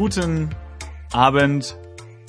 [0.00, 0.48] Guten
[1.12, 1.76] Abend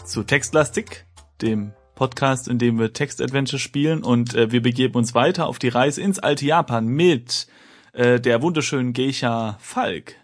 [0.04, 1.06] zu Textlastik,
[1.42, 5.68] dem Podcast, in dem wir Textadventure spielen und äh, wir begeben uns weiter auf die
[5.68, 7.46] Reise ins alte Japan mit
[7.94, 10.16] äh, der wunderschönen Geisha Falk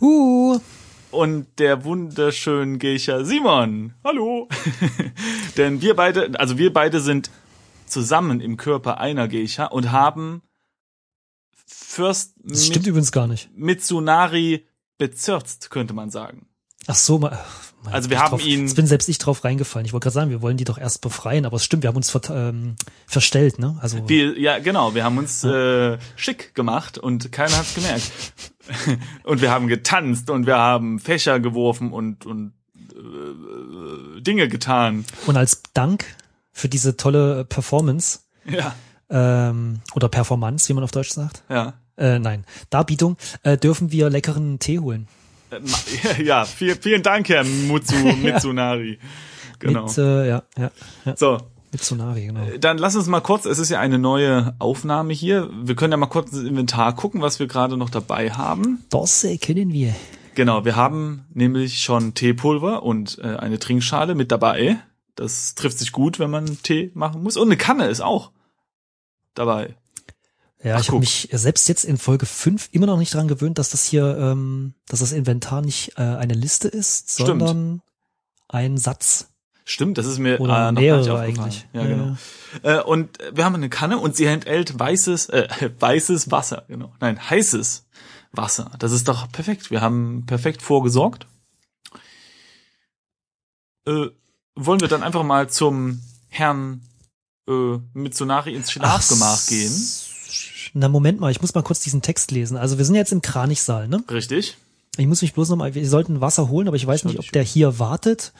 [0.00, 0.58] Uh,
[1.10, 3.92] und der wunderschönen Geisha Simon.
[4.02, 4.48] Hallo.
[5.58, 7.30] Denn wir beide, also wir beide sind
[7.84, 10.40] zusammen im Körper einer Geisha und haben
[11.66, 13.50] Fürst das stimmt übrigens gar nicht.
[13.54, 14.66] Mitsunari
[14.96, 16.48] bezirzt, könnte man sagen.
[16.86, 17.38] Ach so, ma-
[17.84, 19.86] mein Also wir haben drauf, ihn- Jetzt bin selbst ich drauf reingefallen.
[19.86, 21.96] Ich wollte gerade sagen, wir wollen die doch erst befreien, aber es stimmt, wir haben
[21.96, 22.76] uns ver ähm,
[23.06, 23.76] verstellt, ne?
[23.80, 28.10] Also Wir, ja, genau, wir haben uns äh, schick gemacht und keiner hat's gemerkt.
[29.24, 32.52] und wir haben getanzt und wir haben Fächer geworfen und, und
[32.94, 35.04] äh, Dinge getan.
[35.26, 36.04] und als Dank
[36.52, 38.74] für diese tolle Performance Ja,
[39.10, 41.74] ähm, oder Performance, wie man auf Deutsch sagt, ja.
[41.96, 45.06] äh, nein, Darbietung, äh, dürfen wir leckeren Tee holen.
[45.50, 48.98] Äh, Ja, viel, vielen Dank, Herr Mutsu Mitsunari.
[49.58, 49.84] Genau.
[49.86, 50.70] Mit, äh, ja, ja,
[51.04, 51.38] ja, So,
[51.72, 52.40] mit Tsunari, genau.
[52.60, 55.50] dann lass uns mal kurz, es ist ja eine neue Aufnahme hier.
[55.62, 58.84] Wir können ja mal kurz ins Inventar gucken, was wir gerade noch dabei haben.
[58.90, 59.94] Das äh, können wir.
[60.34, 64.78] Genau, wir haben nämlich schon Teepulver und äh, eine Trinkschale mit dabei.
[65.14, 67.38] Das trifft sich gut, wenn man Tee machen muss.
[67.38, 68.32] Und eine Kanne ist auch
[69.34, 69.74] dabei.
[70.62, 73.58] Ja, Ach, ich habe mich selbst jetzt in Folge 5 immer noch nicht dran gewöhnt,
[73.58, 77.26] dass das hier, ähm, dass das Inventar nicht äh, eine Liste ist, Stimmt.
[77.28, 77.82] sondern
[78.48, 79.28] ein Satz.
[79.64, 81.66] Stimmt, das ist mir Oder äh, noch gar nicht eigentlich.
[81.72, 82.16] Ja, Ja, genau.
[82.62, 85.48] Äh, und wir haben eine Kanne und sie enthält weißes, äh,
[85.78, 86.64] weißes Wasser.
[86.68, 86.94] Genau.
[87.00, 87.86] Nein, heißes
[88.32, 88.70] Wasser.
[88.78, 89.70] Das ist doch perfekt.
[89.70, 91.26] Wir haben perfekt vorgesorgt.
[93.86, 94.06] Äh,
[94.54, 96.82] wollen wir dann einfach mal zum Herrn
[97.48, 99.72] äh, Mitsunari ins Schlafgemach Ach, gehen?
[100.78, 102.58] Na, Moment mal, ich muss mal kurz diesen Text lesen.
[102.58, 104.04] Also wir sind jetzt im Kranichsaal, ne?
[104.10, 104.58] Richtig.
[104.98, 107.32] Ich muss mich bloß noch mal, wir sollten Wasser holen, aber ich weiß nicht, ob
[107.32, 108.34] der hier wartet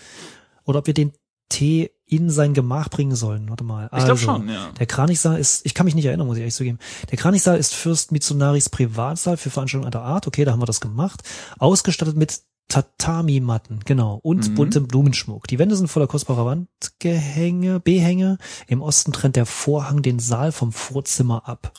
[0.64, 1.12] oder ob wir den
[1.48, 3.48] Tee in sein Gemach bringen sollen.
[3.48, 3.84] Warte mal.
[3.84, 4.70] Ich glaube Also, schon, ja.
[4.78, 6.78] Der Kranichsaal ist, ich kann mich nicht erinnern, muss ich ehrlich zugeben.
[7.10, 10.26] Der Kranichsaal ist Fürst Mitsunaris Privatsaal für Veranstaltungen aller Art.
[10.26, 11.22] Okay, da haben wir das gemacht.
[11.58, 14.54] Ausgestattet mit Tatami-Matten, genau, und Mhm.
[14.56, 15.46] buntem Blumenschmuck.
[15.46, 18.38] Die Wände sind voller kostbarer Wandgehänge, Behänge.
[18.66, 21.72] Im Osten trennt der Vorhang den Saal vom Vorzimmer ab.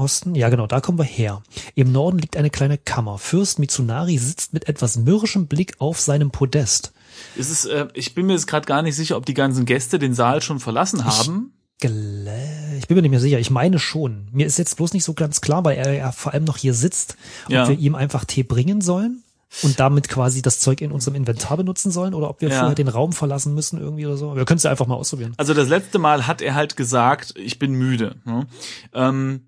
[0.00, 1.42] Osten, ja genau, da kommen wir her.
[1.74, 3.18] Im Norden liegt eine kleine Kammer.
[3.18, 6.92] Fürst Mitsunari sitzt mit etwas mürrischem Blick auf seinem Podest.
[7.36, 9.98] Ist es, äh, ich bin mir jetzt gerade gar nicht sicher, ob die ganzen Gäste
[9.98, 11.52] den Saal schon verlassen haben.
[11.82, 13.38] Gelä- Ich bin mir nicht mehr sicher.
[13.38, 14.28] Ich meine schon.
[14.32, 16.74] Mir ist jetzt bloß nicht so ganz klar, weil er ja vor allem noch hier
[16.74, 17.68] sitzt, ob Ja.
[17.68, 19.22] wir ihm einfach Tee bringen sollen
[19.62, 22.58] und damit quasi das Zeug in unserem Inventar benutzen sollen oder ob wir Ja.
[22.60, 24.36] vorher den Raum verlassen müssen irgendwie oder so.
[24.36, 25.32] Wir können es ja einfach mal ausprobieren.
[25.38, 28.16] Also das letzte Mal hat er halt gesagt, ich bin müde.
[28.24, 28.46] Ne?
[28.94, 29.46] Ähm,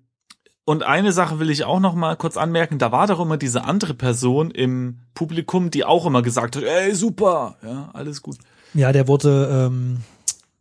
[0.65, 3.65] und eine Sache will ich auch noch mal kurz anmerken, da war doch immer diese
[3.65, 8.37] andere Person im Publikum, die auch immer gesagt hat, ey, super, ja, alles gut.
[8.73, 10.01] Ja, der wurde, ähm,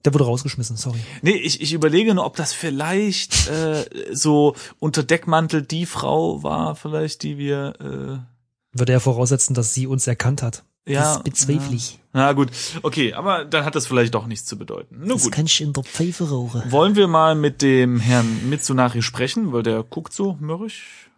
[0.04, 0.98] der wurde rausgeschmissen, sorry.
[1.22, 6.74] Nee, ich, ich überlege nur, ob das vielleicht äh, so unter Deckmantel die Frau war,
[6.74, 10.64] vielleicht, die wir äh, Würde er voraussetzen, dass sie uns erkannt hat.
[10.86, 11.98] Ja, das bezweifle ich.
[12.12, 12.48] Na gut,
[12.82, 14.98] okay, aber dann hat das vielleicht doch nichts zu bedeuten.
[15.00, 15.32] Nur Das gut.
[15.32, 16.62] kann ich in der Pfeife rauchen.
[16.72, 21.08] Wollen wir mal mit dem Herrn Mitsunari sprechen, weil der guckt so mürrisch.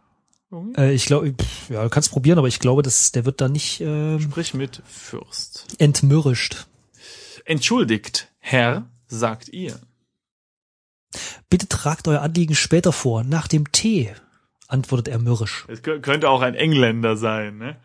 [0.77, 1.35] Äh, ich glaube,
[1.71, 4.83] ja, du kannst probieren, aber ich glaube, dass der wird da nicht äh, Sprich mit
[4.87, 5.67] Fürst.
[5.79, 6.67] entmürrischt.
[7.45, 9.81] Entschuldigt, Herr, sagt ihr.
[11.49, 14.13] Bitte tragt euer Anliegen später vor, nach dem Tee,
[14.69, 15.65] antwortet er mürrisch.
[15.69, 17.77] Es kö- könnte auch ein Engländer sein, ne?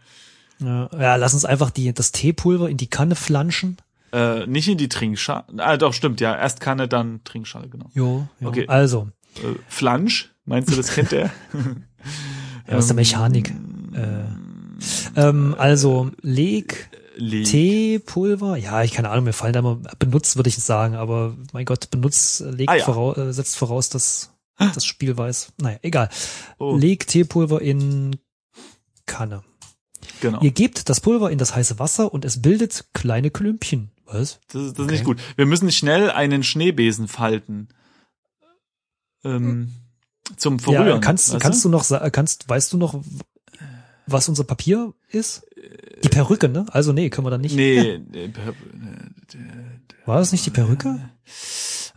[0.62, 3.78] Ja, ja, lass uns einfach die, das Teepulver in die Kanne flanschen.
[4.12, 5.44] Äh, nicht in die Trinkschale.
[5.58, 6.36] Ah, doch, stimmt, ja.
[6.36, 7.90] Erst Kanne, dann Trinkschale, genau.
[7.94, 8.48] Jo, jo.
[8.50, 8.66] Okay.
[8.68, 11.30] Also, Äh, Flansch, meinst du, das kennt der?
[12.68, 13.54] ja, aus der Mechanik.
[13.94, 17.46] Äh, ähm, also, leg Leg.
[17.48, 18.56] Teepulver.
[18.56, 21.92] Ja, ich keine Ahnung, mir fallen da immer benutzt, würde ich sagen, aber mein Gott,
[21.92, 22.86] benutzt, äh, legt Ah, ja.
[22.86, 25.54] voraus, äh, setzt voraus, dass das Spiel weiß.
[25.62, 26.10] Naja, egal.
[26.58, 28.18] Oh, Leg Teepulver in
[29.06, 29.44] Kanne.
[30.22, 30.42] Genau.
[30.42, 33.92] Ihr gebt das Pulver in das heiße Wasser und es bildet kleine Klümpchen.
[34.06, 34.40] Was?
[34.52, 34.92] Das, ist- das ist Okay.
[34.92, 35.20] nicht gut.
[35.36, 37.70] Wir müssen schnell einen Schneebesen falten.
[39.24, 39.74] Ähm,
[40.38, 40.88] zum Verrühren.
[40.88, 43.02] Ja, kannst, weißt kannst du noch, kannst, weißt du noch,
[44.08, 45.46] was unser Papier ist?
[46.04, 46.66] Die Perücke, ne?
[46.72, 47.56] Also nee, können wir dann nicht.
[47.56, 47.78] Nee,
[48.14, 48.30] äh,
[50.06, 51.00] War das nicht die Perücke?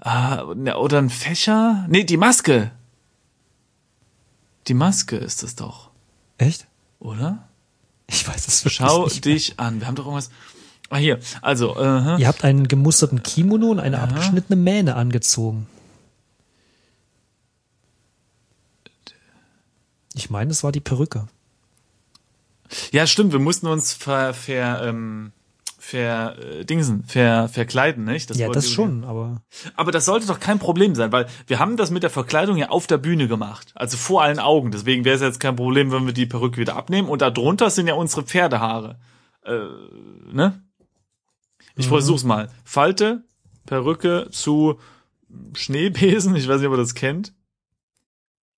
[0.01, 1.87] Ah, ne, oder ein Fächer?
[1.89, 2.73] Nee, die Maske.
[4.69, 5.91] Die Maske ist es doch,
[6.39, 6.67] Echt?
[6.99, 7.49] oder?
[8.13, 9.25] Ich weiß es wirklich Schau nicht.
[9.25, 9.35] mehr.
[9.35, 9.81] dich an.
[9.81, 10.31] Wir haben doch irgendwas.
[10.91, 11.19] Ah, hier.
[11.41, 15.67] Also, äh, Ihr habt einen gemusterten Kimono und eine abgeschnittene Mähne angezogen.
[20.15, 21.27] Ich meine, es war die Perücke.
[22.91, 23.33] ja, stimmt.
[23.33, 25.33] Wir mussten uns ver, ver, ähm,
[25.85, 28.31] ver, äh, Dingsen, ver, verkleiden, nicht?
[28.37, 29.43] ja, wollte das schon, aber
[29.75, 32.69] Aber das sollte doch kein Problem sein, weil wir haben das mit der Verkleidung ja
[32.69, 33.73] auf der Bühne gemacht.
[33.75, 34.71] Also vor allen Augen.
[34.71, 37.09] Deswegen wäre es jetzt kein Problem, wenn wir die Perücke wieder abnehmen.
[37.09, 39.01] Und darunter sind ja unsere Pferdehaare.
[39.45, 39.59] Äh,
[40.33, 40.63] ne?
[41.75, 41.91] Ich Mhm.
[41.91, 42.49] versuch's mal.
[42.65, 43.25] Falte,
[43.67, 44.79] Perücke zu
[45.55, 46.37] Schneebesen.
[46.37, 47.35] Ich weiß nicht, ob ihr das kennt.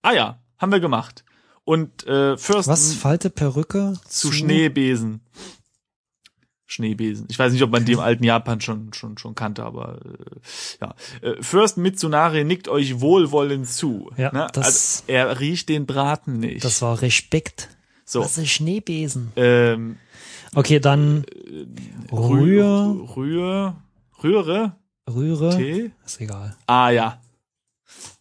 [0.02, 1.24] Ah ja, haben wir gemacht.
[1.64, 2.92] Und äh, First was?
[2.92, 5.22] Falte Perücke zu Schneebesen.
[6.66, 7.26] Schneebesen.
[7.28, 10.80] Ich weiß nicht, ob man die im alten Japan schon schon schon kannte, aber äh,
[10.80, 10.94] ja.
[11.20, 14.10] Äh, Fürst Mitsunari nickt euch wohlwollend zu.
[14.16, 14.46] Ja, ne?
[14.52, 16.64] das- also, er riecht den Braten nicht.
[16.64, 17.68] Das war Respekt.
[18.06, 18.20] so.
[18.20, 19.32] Was ist Schneebesen?
[19.36, 19.96] Ähm,
[20.56, 21.24] Okay, dann
[22.12, 23.76] Rühr, Rühr, Rühr,
[24.22, 24.76] Rühre,
[25.12, 25.56] Rühre.
[25.56, 25.90] Tee.
[26.06, 26.56] Ist egal.
[26.66, 27.20] Ah ja.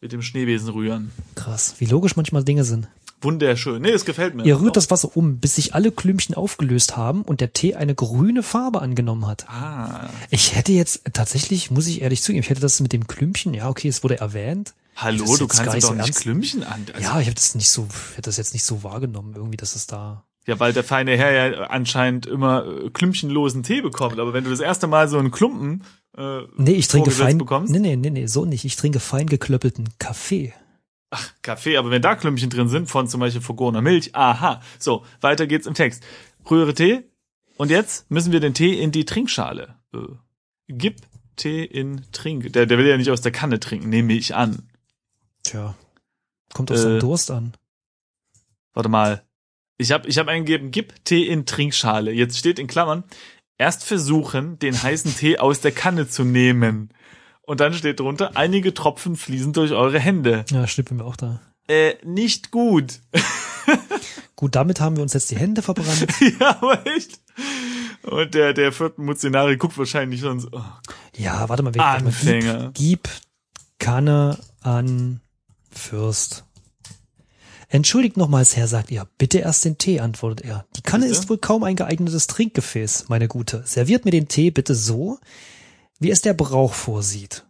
[0.01, 1.11] Mit dem Schneebesen rühren.
[1.35, 2.87] Krass, wie logisch manchmal Dinge sind.
[3.23, 3.81] Wunderschön.
[3.81, 4.45] Nee, das gefällt mir.
[4.45, 7.95] Ihr rührt das Wasser um, bis sich alle Klümpchen aufgelöst haben und der Tee eine
[7.95, 9.47] grüne Farbe angenommen hat.
[9.49, 10.09] Ah.
[10.29, 13.69] Ich hätte jetzt tatsächlich, muss ich ehrlich zugeben, ich hätte das mit dem Klümpchen, ja,
[13.69, 14.73] okay, es wurde erwähnt.
[14.95, 16.15] Hallo, du kannst nicht doch so nicht.
[16.15, 16.85] Klümpchen an.
[16.93, 19.57] Also, ja, ich habe das nicht so, ich hätte das jetzt nicht so wahrgenommen, irgendwie,
[19.57, 20.23] dass es da.
[20.45, 24.19] Ja, weil der feine Herr ja anscheinend immer äh, klümpchenlosen Tee bekommt.
[24.19, 25.83] Aber wenn du das erste Mal so einen Klumpen
[26.17, 27.37] äh, Nee, ich trinke fein.
[27.37, 28.65] bekommst, Nee, nee, nee, nee, so nicht.
[28.65, 30.53] Ich trinke fein geklöppelten Kaffee.
[31.41, 34.61] Kaffee, aber wenn da Klümpchen drin sind, von zum Beispiel vergorener Milch, aha.
[34.79, 36.03] So, weiter geht's im Text.
[36.49, 37.03] Rühre Tee.
[37.57, 39.75] Und jetzt müssen wir den Tee in die Trinkschale.
[39.93, 39.99] Äh,
[40.67, 41.01] gib
[41.35, 42.51] Tee in Trink.
[42.53, 44.69] Der, der will ja nicht aus der Kanne trinken, nehme ich an.
[45.43, 45.75] Tja.
[46.53, 47.53] Kommt auf Äh, seinen Durst an.
[48.73, 49.23] Warte mal.
[49.77, 52.11] Ich habe ich hab eingegeben, gib Tee in Trinkschale.
[52.11, 53.03] Jetzt steht in Klammern,
[53.57, 56.89] erst versuchen, den heißen Tee aus der Kanne zu nehmen.
[57.45, 60.45] Und dann steht drunter, einige Tropfen fließen durch eure Hände.
[60.49, 61.41] Ja, stimmt mir auch da.
[61.67, 62.99] Äh, nicht gut.
[64.35, 66.07] Gut, damit haben wir uns jetzt die Hände verbrannt.
[66.39, 67.19] ja, aber echt.
[68.01, 70.61] Und der, der vierten Muzinari guckt wahrscheinlich schon so, oh,
[71.15, 71.73] Ja, warte mal.
[71.73, 72.71] wir- Anfänger.
[72.73, 73.09] Gib, gib
[73.79, 75.21] Kanne an
[75.71, 76.43] Fürst.
[77.69, 79.07] Entschuldigt nochmals, Herr, sagt ihr.
[79.17, 80.65] Bitte erst den Tee, antwortet er.
[80.75, 81.17] Die Kanne Bitte?
[81.17, 83.63] ist wohl kaum ein geeignetes Trinkgefäß, meine Gute.
[83.65, 85.19] Serviert mir den Tee bitte so,
[86.03, 87.45] wie es der Brauch vorsieht.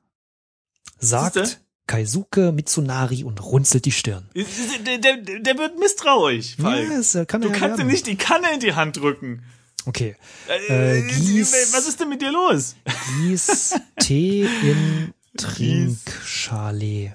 [0.99, 1.59] Sagt?
[1.85, 4.29] Kaisuke Mitsunari und runzelt die Stirn.
[4.85, 6.89] der, der, der wird misstrauisch, Falk.
[6.89, 9.43] Ja, es, äh, kann du ja kannst ihm nicht die Kanne in die Hand drücken.
[9.85, 10.15] Okay.
[10.69, 12.75] Äh, Äh, gieß- was ist denn mit dir los?
[13.19, 17.13] Gieß Tee in Trinkschale.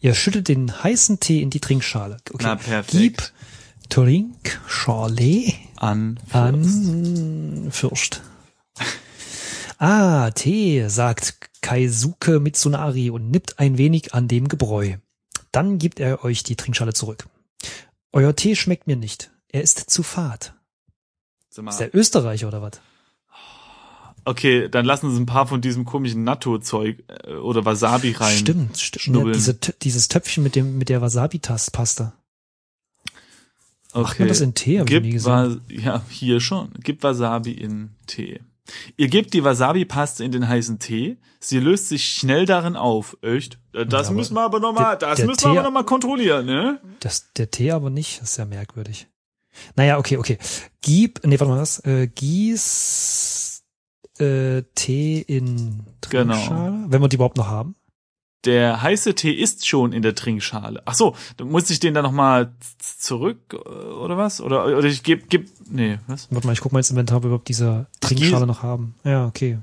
[0.00, 2.16] Ihr schüttet den heißen Tee in die Trinkschale.
[2.32, 2.42] Okay.
[2.44, 2.90] Na, perfekt.
[2.90, 3.32] Gib
[3.88, 6.18] Trinkschale An.
[6.32, 8.20] an Fürst.
[9.78, 14.96] Ah, Tee, sagt Kaisuke Mitsunari und nippt ein wenig an dem Gebräu.
[15.52, 17.26] Dann gibt er euch die Trinkschale zurück.
[18.12, 19.30] Euer Tee schmeckt mir nicht.
[19.48, 20.54] Er ist zu fad.
[21.50, 22.80] Ist der Österreicher oder was?
[24.24, 28.36] Okay, dann lassen Sie ein paar von diesem komischen Natto-Zeug äh, oder Wasabi rein.
[28.36, 29.16] Stimmt, stimmt.
[29.16, 32.12] Ja, diese, dieses Töpfchen mit dem mit der Wasabi-Pasta.
[33.92, 34.02] Okay.
[34.02, 34.80] Macht man das in Tee?
[34.80, 35.60] Hab ich nie gesehen.
[35.68, 36.72] Ja, hier schon.
[36.82, 38.40] Gib Wasabi in Tee.
[38.96, 41.18] Ihr gebt die Wasabi-Paste in den heißen Tee.
[41.40, 43.16] Sie löst sich schnell darin auf.
[43.22, 43.58] Echt?
[43.72, 45.62] Äh, Das Ja, aber müssen wir aber noch mal, der- das müssen wir Tee- aber
[45.62, 46.80] noch mal kontrollieren, ne?
[47.00, 49.06] Das, der Tee aber nicht, das ist ja merkwürdig.
[49.76, 50.38] Naja, okay, okay.
[50.82, 53.62] Gib, nee, warte mal was, äh, gieß
[54.18, 56.34] äh, Tee in Genau.
[56.34, 57.76] Trinkschale, wenn wir die überhaupt noch haben.
[58.44, 60.80] Der heiße Tee ist schon in der Trinkschale.
[60.84, 64.40] Ach so, dann muss ich den dann noch mal z- zurück äh, oder was?
[64.40, 66.28] Oder oder ich geb geb nee, was?
[66.30, 68.62] Warte mal, ich guck mal ins Inventar, ob wir überhaupt diese Ach, Trinkschale gieß- noch
[68.62, 68.94] haben.
[69.02, 69.58] Ja, okay.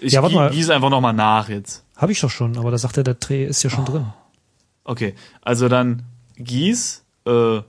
[0.00, 0.50] Ich Ja, warte mal.
[0.50, 1.84] gieße einfach noch mal nach jetzt.
[1.96, 3.90] Habe ich doch schon, aber da sagt er, der Tee ist ja schon Oh.
[3.90, 4.06] drin.
[4.84, 6.02] Okay, also dann
[6.36, 7.60] gieß äh,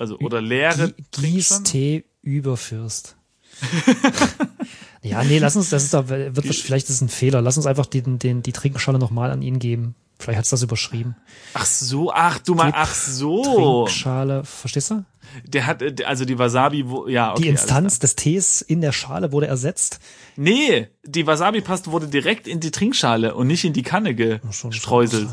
[0.00, 1.62] also oder leere Gie- Gieß?
[1.64, 3.16] Tee über Fürst.
[5.02, 7.40] ja, nee, lass uns, das ist da, wird, vielleicht ist es ein Fehler.
[7.40, 9.94] Lass uns einfach den, den, die Trinkschale nochmal an ihn geben.
[10.18, 11.16] Vielleicht hat's das überschrieben.
[11.54, 13.86] Ach so, ach du mal, ach so.
[13.86, 15.04] Trinkschale, verstehst du?
[15.44, 17.42] Der hat also die Wasabi, wo, ja, okay.
[17.42, 20.00] die Instanz des Tees in der Schale wurde ersetzt.
[20.36, 25.28] Nee, die Wasabi-Paste wurde direkt in die Trinkschale und nicht in die Kanne gestreuselt.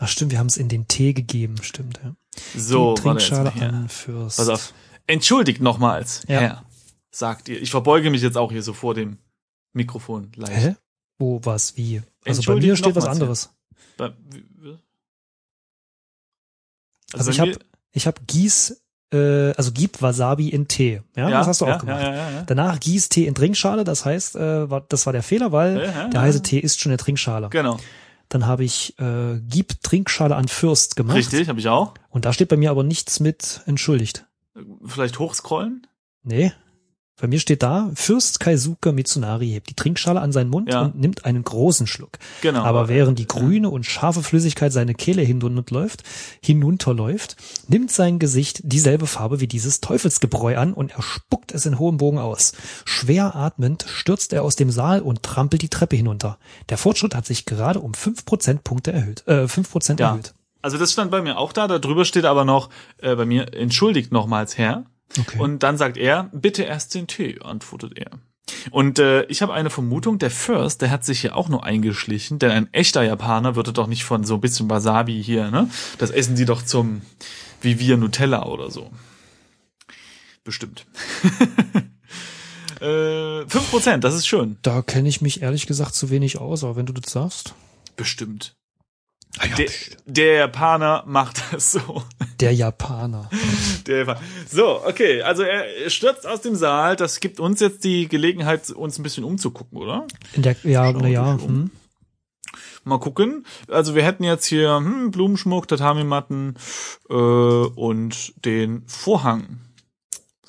[0.00, 2.00] Ach stimmt, wir haben es in den Tee gegeben, stimmt.
[2.02, 2.14] Ja.
[2.56, 4.38] So, die Trinkschale an Fürst.
[4.38, 4.74] Pass auf.
[5.06, 6.40] Entschuldigt nochmals, Ja.
[6.40, 6.64] Herr,
[7.12, 7.60] sagt ihr.
[7.62, 9.18] Ich verbeuge mich jetzt auch hier so vor dem
[9.72, 10.52] Mikrofon leicht.
[10.52, 10.76] Hä?
[11.18, 12.02] Wo, was, wie?
[12.26, 13.50] Also bei mir steht was anderes.
[13.96, 14.12] Bei-
[17.12, 17.58] Also bei ich habe
[17.92, 21.02] ich hab Gieß, äh, also gib Wasabi in Tee.
[21.14, 22.00] Ja, das hast du ja, auch gemacht.
[22.02, 22.42] Ja, ja, ja.
[22.44, 25.84] Danach gieß Tee in Trinkschale, das heißt, äh, war, das war der Fehler, weil Ja,
[25.84, 26.26] ja, der ja.
[26.26, 27.50] heiße Tee ist schon in der Trinkschale.
[27.50, 27.78] Genau.
[28.30, 31.16] Dann habe ich äh, gib Trinkschale an Fürst gemacht.
[31.18, 31.92] Richtig, habe ich auch.
[32.08, 34.26] Und da steht bei mir aber nichts mit entschuldigt.
[34.86, 35.86] Vielleicht hochscrollen?
[36.22, 36.52] Nee.
[37.22, 40.80] Bei mir steht da, Fürst Kaisuke Mitsunari hebt die Trinkschale an seinen Mund Ja.
[40.82, 42.18] und nimmt einen großen Schluck.
[42.40, 42.62] Genau.
[42.64, 46.02] Aber während die grüne und scharfe Flüssigkeit seine Kehle hinunterläuft,
[46.42, 47.36] hinunterläuft,
[47.68, 51.96] nimmt sein Gesicht dieselbe Farbe wie dieses Teufelsgebräu an und er spuckt es in hohem
[51.96, 52.54] Bogen aus.
[52.84, 56.38] Schwer atmend stürzt er aus dem Saal und trampelt die Treppe hinunter.
[56.70, 60.08] Der Fortschritt hat sich gerade um fünf Prozentpunkte erhöht, äh, fünf Prozent Ja.
[60.10, 60.34] erhöht.
[60.60, 61.66] Also das stand bei mir auch da.
[61.68, 64.84] Da drüber steht aber noch äh, bei mir entschuldigt nochmals Herr.
[65.18, 65.38] Okay.
[65.38, 68.10] Und dann sagt er, bitte erst den Tee, antwortet er.
[68.70, 72.38] Und äh, ich habe eine Vermutung, der First, der hat sich hier auch nur eingeschlichen,
[72.38, 75.68] denn ein echter Japaner würde doch nicht von so ein bisschen Wasabi hier, ne?
[75.98, 77.02] Das essen die doch zum,
[77.60, 78.90] wie wir Nutella oder so.
[80.44, 80.86] Bestimmt.
[82.80, 82.84] äh,
[83.44, 84.58] 5%, das ist schön.
[84.62, 87.54] da kenne ich mich ehrlich gesagt zu wenig aus, aber wenn du das sagst.
[87.96, 88.56] Bestimmt.
[89.38, 89.66] Ah ja, Der,
[90.06, 92.02] der Japaner macht das so.
[92.40, 93.30] der Japaner.
[93.86, 94.20] Der Japaner.
[94.48, 96.96] So, okay, also er stürzt aus dem Saal.
[96.96, 100.06] Das gibt uns jetzt die Gelegenheit, uns ein bisschen umzugucken, oder?
[100.34, 101.48] In der, ja, Schau na ja, dich um.
[101.48, 101.70] hm.
[102.84, 103.46] Mal gucken.
[103.68, 106.56] Also wir hätten jetzt hier hm, Blumenschmuck, Tatami-Matten
[107.08, 109.60] äh, und den Vorhang.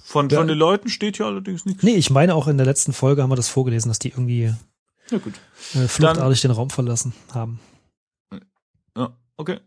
[0.03, 0.39] Von, Ja.
[0.39, 1.83] von den Leuten steht hier allerdings nichts.
[1.83, 4.53] Nee, ich meine auch in der letzten Folge haben wir das vorgelesen, dass die irgendwie
[5.09, 5.33] Ja gut.
[5.75, 7.59] äh, fluchtartig den Raum verlassen haben.
[8.97, 9.59] Ja, okay.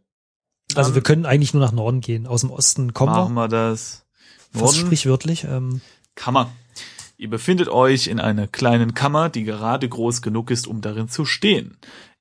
[0.74, 2.26] Also wir können eigentlich nur nach Norden gehen.
[2.26, 3.42] Aus dem Osten kommen machen wir.
[3.42, 4.04] wir das.
[4.52, 4.86] Fast Norden.
[4.86, 5.44] sprichwörtlich.
[5.44, 5.80] Ähm,
[6.14, 6.52] Kammer.
[7.18, 11.24] Ihr befindet euch in einer kleinen Kammer, die gerade groß genug ist, um darin zu
[11.24, 11.78] stehen.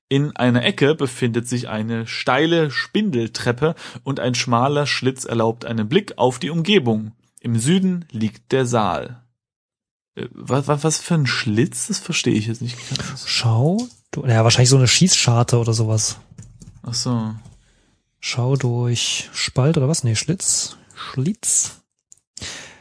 [0.07, 6.17] In einer Ecke befindet sich eine steile Spindeltreppe und ein schmaler Schlitz erlaubt einen Blick
[6.17, 7.13] auf die Umgebung.
[7.41, 9.23] Im Süden liegt der Saal.
[10.15, 11.87] Äh, Was, was, was für ein Schlitz?
[11.87, 13.27] Das verstehe ich jetzt nicht ganz.
[13.27, 13.77] schau.
[14.11, 16.19] Du, naja, wahrscheinlich so eine Schießscharte oder sowas.
[16.85, 17.33] Ach so.
[18.19, 20.03] Schau durch Spalt oder was?
[20.03, 20.77] Nee, Schlitz.
[20.95, 21.81] Schlitz.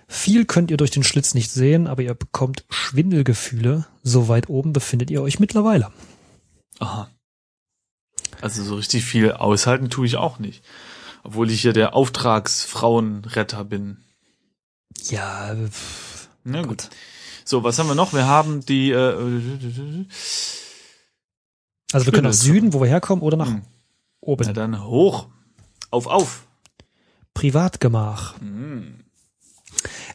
[0.06, 3.87] Viel könnt ihr durch den Schlitz nicht sehen, aber ihr bekommt Schwindelgefühle.
[4.02, 5.90] So weit oben befindet ihr euch mittlerweile.
[6.78, 7.11] Aha.
[8.40, 10.64] Also so richtig viel aushalten tue ich auch nicht.
[11.25, 14.04] Obwohl ich hier der Auftragsfrauenretter bin.
[15.08, 16.90] Ja, pff, Na gut.
[17.44, 18.12] So, was haben wir noch?
[18.12, 20.04] Wir haben die äh,
[21.92, 22.32] also wir können nach.
[22.32, 23.62] Süden, wo wir herkommen, oder nach Hm.
[24.26, 24.44] Oben.
[24.46, 25.28] Na dann hoch.
[25.90, 26.46] Auf, auf.
[27.34, 28.38] Privatgemach.
[28.40, 29.04] Hm.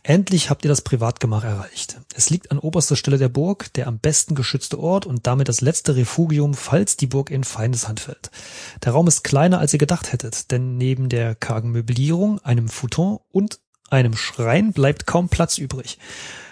[0.03, 1.99] Endlich habt ihr das Privatgemach erreicht.
[2.15, 5.61] Es liegt an oberster Stelle der Burg, der am besten geschützte Ort und damit das
[5.61, 8.31] letzte Refugium, falls die Burg in Feindeshand fällt.
[8.83, 13.19] Der Raum ist kleiner, als ihr gedacht hättet, denn neben der kargen Möblierung, einem Futon
[13.31, 15.97] und einem Schrein bleibt kaum Platz übrig.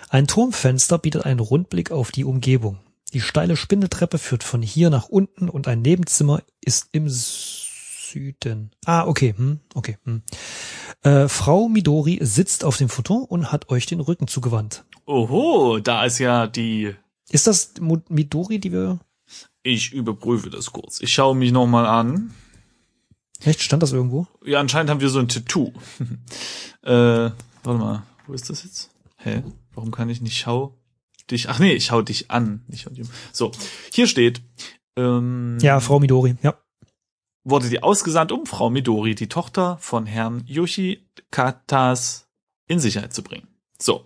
[0.09, 2.79] Ein Turmfenster bietet einen Rundblick auf die Umgebung.
[3.13, 8.71] Die steile Spindeltreppe führt von hier nach unten und ein Nebenzimmer ist im Süden.
[8.85, 9.97] Ah, okay, hm, okay.
[10.03, 10.23] Hm.
[11.03, 14.83] Äh, Frau Midori sitzt auf dem Futon und hat euch den Rücken zugewandt.
[15.05, 16.95] Oho, da ist ja die.
[17.29, 17.73] Ist das
[18.09, 18.99] Midori, die wir.
[19.63, 20.99] Ich überprüfe das kurz.
[21.01, 22.33] Ich schaue mich nochmal an.
[23.41, 24.27] Echt, stand das irgendwo?
[24.43, 25.71] Ja, anscheinend haben wir so ein Tattoo.
[26.83, 27.33] äh, warte
[27.63, 28.89] mal, wo ist das jetzt?
[29.17, 29.43] Hä?
[29.73, 30.77] Warum kann ich nicht schau
[31.31, 31.49] dich?
[31.49, 32.63] Ach nee, ich schau dich an.
[32.67, 33.09] Nicht schau dich um.
[33.31, 33.51] So,
[33.93, 34.41] hier steht.
[34.95, 36.55] Ähm, Ja, Frau Midori, ja.
[37.43, 42.27] wurde die ausgesandt, um Frau Midori, die Tochter von Herrn Yoshikatas,
[42.67, 43.47] in Sicherheit zu bringen.
[43.79, 44.03] So.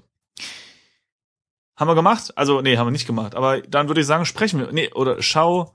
[1.78, 2.38] Haben wir gemacht?
[2.38, 3.34] Also, nee, haben wir nicht gemacht.
[3.36, 4.72] Aber dann würde ich sagen, sprechen wir.
[4.72, 5.74] Nee, oder schau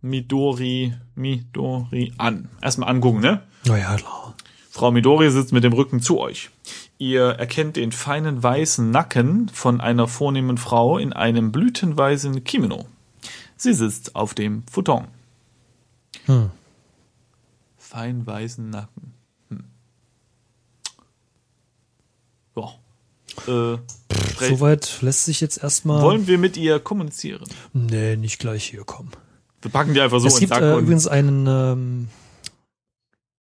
[0.00, 2.48] Midori, Midori an.
[2.62, 3.42] Erstmal angucken, ne?
[3.66, 4.34] Naja, klar.
[4.70, 6.50] Frau Midori sitzt mit dem Rücken zu euch.
[6.98, 12.86] Ihr erkennt den feinen weißen Nacken von einer vornehmen Frau in einem blütenweißen Kimono.
[13.56, 15.06] Sie sitzt auf dem Futon.
[16.26, 16.50] Hm.
[17.76, 19.14] Fein weißen Nacken.
[19.48, 19.64] Hm.
[22.56, 22.72] Ja.
[23.46, 23.78] Äh,
[24.10, 26.02] sprech- Soweit lässt sich jetzt erstmal.
[26.02, 27.44] wollen wir mit ihr kommunizieren?
[27.72, 29.12] Nee, nicht gleich hier kommen.
[29.62, 32.08] Wir packen die einfach so es in gibt Sack äh, übrigens einen, ähm,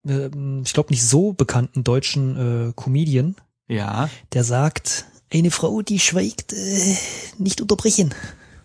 [0.07, 3.35] ähm, ich glaube nicht so bekannten deutschen äh, Comedian,
[3.67, 4.09] ja.
[4.33, 6.95] der sagt, eine Frau, die schweigt, äh,
[7.37, 8.13] nicht unterbrechen.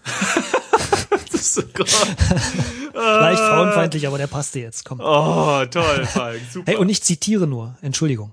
[1.32, 1.86] Das ist so geil.
[2.94, 4.84] Leicht frauenfeindlich, aber der passte jetzt.
[4.84, 5.00] Komm.
[5.00, 6.40] Oh, toll, Falk.
[6.52, 6.70] Super.
[6.70, 7.78] Hey, und ich zitiere nur.
[7.80, 8.32] Entschuldigung.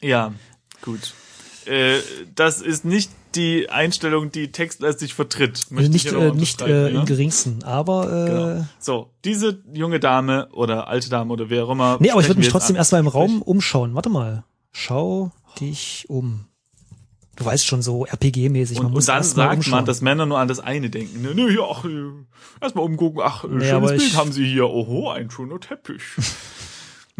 [0.00, 0.32] Ja,
[0.80, 1.12] gut.
[1.66, 1.98] Äh,
[2.34, 5.66] das ist nicht die Einstellung, die textlastig vertritt.
[5.70, 7.00] Also Möchte ich nicht äh, nicht äh, ja?
[7.00, 8.66] im geringsten, aber äh, Genau.
[8.78, 11.98] So, diese junge Dame oder alte Dame oder wer auch immer.
[12.00, 13.08] nee, aber ich würde mich trotzdem erstmal im.
[13.08, 13.94] Raum umschauen.
[13.94, 14.44] Warte mal.
[14.72, 16.46] Schau dich um.
[17.36, 18.76] Du weißt schon so RPG-mäßig.
[18.78, 19.70] Man Und, muss und dann sagt umschauen.
[19.72, 21.22] man, dass Männer nur an das eine denken.
[21.22, 21.84] Ne, ne, ja, ach,
[22.60, 23.20] erstmal umgucken.
[23.24, 24.68] Ach, Nee, schönes Bild ich- haben sie hier.
[24.68, 26.02] Oho, ein schöner Teppich.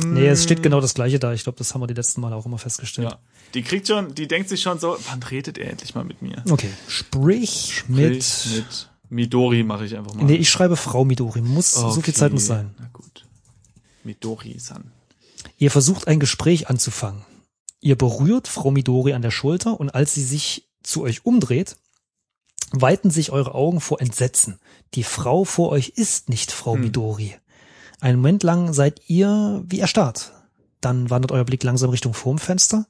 [0.02, 1.34] Nee, es steht genau das gleiche da.
[1.34, 3.10] Ich glaube, das haben wir die letzten Mal auch immer festgestellt.
[3.10, 3.18] ja.
[3.52, 6.42] Die kriegt schon, die denkt sich schon so, wann redet er endlich mal mit mir?
[6.48, 6.70] Okay.
[6.88, 8.24] Sprich, mit.
[8.24, 10.24] Sprich mit Midori mache ich einfach mal.
[10.24, 11.42] Nee, ich schreibe Frau Midori.
[11.42, 12.74] Muss, so viel Okay, Zeit muss sein.
[12.78, 13.26] Na gut.
[14.04, 14.90] Midori-san.
[15.58, 17.22] Ihr versucht ein Gespräch anzufangen.
[17.80, 21.76] Ihr berührt Frau Midori an der Schulter und als sie sich zu euch umdreht,
[22.72, 24.60] weiten sich eure Augen vor Entsetzen.
[24.94, 26.82] Die Frau vor euch ist nicht Frau Hm.
[26.82, 27.34] Midori.
[28.00, 30.32] Einen Moment lang seid ihr wie erstarrt.
[30.80, 32.86] Dann wandert euer Blick langsam Richtung Formfenster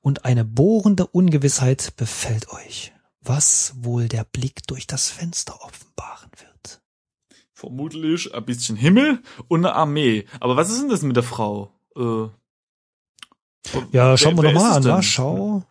[0.00, 2.92] und eine bohrende Ungewissheit befällt euch.
[3.22, 6.82] Was wohl der Blick durch das Fenster offenbaren wird.
[7.52, 10.26] Vermutlich ein bisschen Himmel und eine Armee.
[10.40, 11.70] Aber was ist denn das mit der Frau?
[11.96, 12.28] Äh,
[13.92, 15.02] Ja, schauen wir wer doch ist mal es an, wa?
[15.02, 15.64] Schau.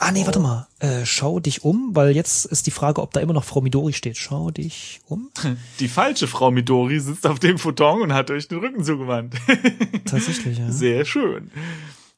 [0.00, 0.66] Ah, nee, warte mal.
[0.80, 3.92] Äh, schau dich um, weil jetzt ist die Frage, ob da immer noch Frau Midori
[3.92, 4.16] steht.
[4.16, 5.30] Schau dich um.
[5.78, 9.36] Die falsche Frau Midori sitzt auf dem Futon und hat euch den Rücken zugewandt.
[10.04, 10.70] Tatsächlich, ja.
[10.70, 11.50] Sehr schön.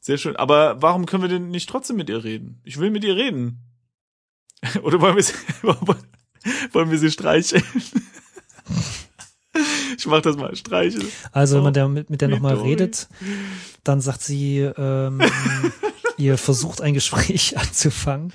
[0.00, 0.36] Sehr schön.
[0.36, 2.60] Aber warum können wir denn nicht trotzdem mit ihr reden?
[2.64, 3.60] Ich will mit ihr reden.
[4.82, 5.34] Oder wollen wir sie,
[6.72, 7.62] wollen wir sie streicheln?
[9.96, 11.06] Ich mach das mal, streicheln.
[11.32, 13.08] Also, wenn Oh, man der, mit, mit der nochmal redet,
[13.84, 15.20] dann sagt sie, ähm,
[16.18, 18.32] ihr versucht ein Gespräch anzufangen.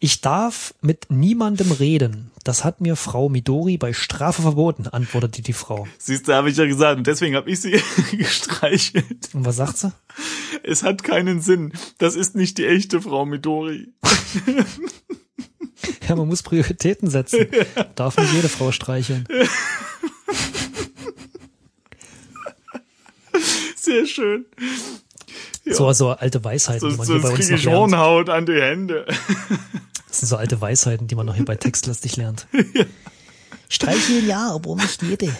[0.00, 2.30] Ich darf mit niemandem reden.
[2.44, 5.88] Das hat mir Frau Midori bei Strafe verboten, antwortete die Frau.
[5.98, 6.98] Siehst du, habe ich ja gesagt.
[6.98, 7.80] Und deswegen habe ich sie
[8.16, 9.30] gestreichelt.
[9.34, 9.92] Und was sagt sie?
[10.62, 11.72] Es hat keinen Sinn.
[11.98, 13.88] Das ist nicht die echte Frau Midori.
[16.08, 17.46] Ja, man muss Prioritäten setzen.
[17.96, 19.26] Darf nicht jede Frau streicheln.
[23.88, 24.44] Sehr schön.
[25.64, 25.74] Ja.
[25.74, 27.76] So, so alte Weisheiten, So, die man hier sonst bei uns noch lernt.
[27.76, 29.06] Hornhaut an die Hände.
[30.08, 32.46] Das sind so alte Weisheiten, die man noch hier bei Textlastig lernt.
[33.68, 35.34] Streicheln ja, aber nicht jede.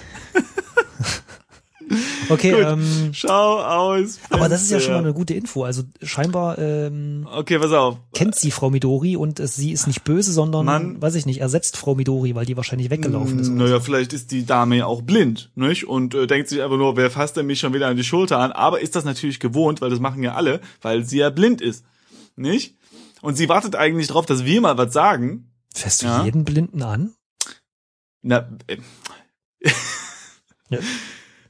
[2.30, 2.60] Okay, Gut.
[2.64, 4.18] ähm, Schau aus.
[4.30, 5.08] aber das ist ja schon mal Fenster.
[5.08, 5.64] eine gute Info.
[5.64, 7.98] Also scheinbar ähm, Okay, pass auf.
[8.14, 11.02] kennt sie Frau Midori und es, sie ist nicht böse, sondern, Mann.
[11.02, 13.48] weiß ich nicht, ersetzt Frau Midori, weil die wahrscheinlich weggelaufen ist.
[13.48, 15.86] Naja, vielleicht ist die Dame ja auch blind, nicht?
[15.88, 18.38] Und äh, denkt sich einfach nur, wer fasst denn mich schon wieder an die Schulter
[18.38, 18.52] an?
[18.52, 21.84] Aber ist das natürlich gewohnt, weil das machen ja alle, weil sie ja blind ist,
[22.36, 22.76] nicht?
[23.20, 25.50] Und sie wartet eigentlich darauf, dass wir mal was sagen.
[25.74, 26.24] Fährst du Ja.
[26.24, 27.14] jeden Blinden an?
[28.22, 28.76] Na, äh,
[30.70, 30.78] Ja.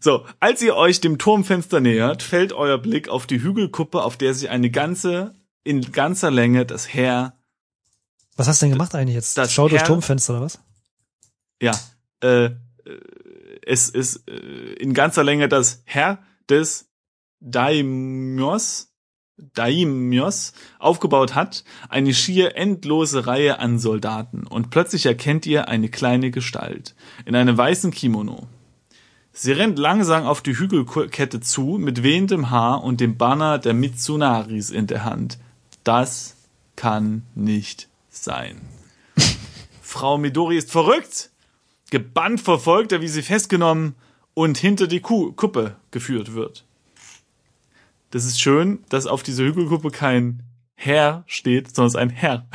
[0.00, 4.32] So, als ihr euch dem Turmfenster nähert, fällt euer Blick auf die Hügelkuppe, auf der
[4.34, 5.34] sich eine ganze,
[5.64, 7.34] in ganzer Länge das Heer,
[8.36, 9.36] Was hast du denn gemacht eigentlich jetzt?
[9.36, 10.60] Das Schau durch Herr- Turmfenster oder was?
[11.60, 11.72] ja,
[12.22, 12.50] äh, äh,
[13.66, 14.34] es ist äh,
[14.74, 16.88] in ganzer Länge das Heer des
[17.40, 18.92] Daimios,
[19.36, 24.46] Daimios aufgebaut hat, eine schier endlose Reihe an Soldaten.
[24.46, 26.94] Und plötzlich erkennt ihr eine kleine Gestalt
[27.26, 28.48] in einem weißen Kimono.
[29.40, 34.70] Sie rennt langsam auf die Hügelkette zu, mit wehendem Haar und dem Banner der Mitsunaris
[34.70, 35.38] in der Hand.
[35.84, 36.34] Das
[36.74, 38.60] kann nicht sein.
[39.80, 41.30] Frau Midori ist verrückt.
[41.90, 43.94] Gebannt verfolgt er, wie sie festgenommen
[44.34, 46.64] und hinter die Kuh Kuppe geführt wird.
[48.10, 50.42] Das ist schön, dass auf dieser Hügelkuppe kein
[50.74, 52.48] Herr steht, sondern es ist ein Herr.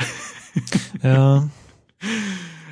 [1.02, 1.48] Ja.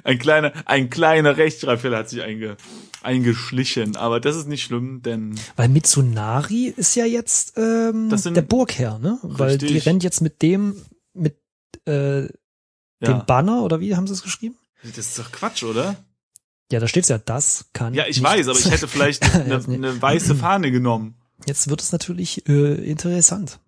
[0.05, 2.57] Ein kleiner, ein kleiner Rechtschreibfehler hat sich einge,
[3.05, 8.43] eingeschlichen, aber das ist nicht schlimm, denn Weil Mitsunari ist ja jetzt ähm, sind- der
[8.43, 9.19] Burgherr, ne?
[9.23, 9.87] Weil die Richtig.
[9.87, 10.77] rennt jetzt mit dem,
[11.15, 11.37] mit
[11.87, 12.29] äh, ja,
[13.05, 14.57] dem Banner, oder wie haben sie es geschrieben?
[14.83, 15.97] das ist doch Quatsch, oder?
[16.71, 17.93] Ja, da steht's ja, das kann.
[17.95, 21.15] Ja, ich weiß, aber ich hätte vielleicht eine, eine weiße Fahne genommen.
[21.47, 23.59] Jetzt wird es natürlich äh, interessant.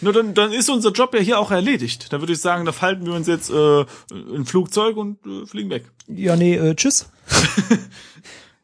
[0.00, 2.12] Nur dann, dann ist unser Job ja hier auch erledigt.
[2.12, 5.70] Dann würde ich sagen, da falten wir uns jetzt äh, ein Flugzeug und äh, fliegen
[5.70, 5.84] weg.
[6.06, 7.08] Ja, nee, äh, tschüss.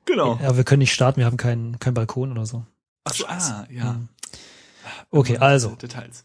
[0.07, 0.38] Genau.
[0.42, 2.66] Ja, wir können nicht starten, wir haben keinen keinen Balkon oder so.
[3.05, 3.94] Ach so, ah, ja.
[3.94, 4.09] Hm.
[5.11, 6.25] Okay, also, Details.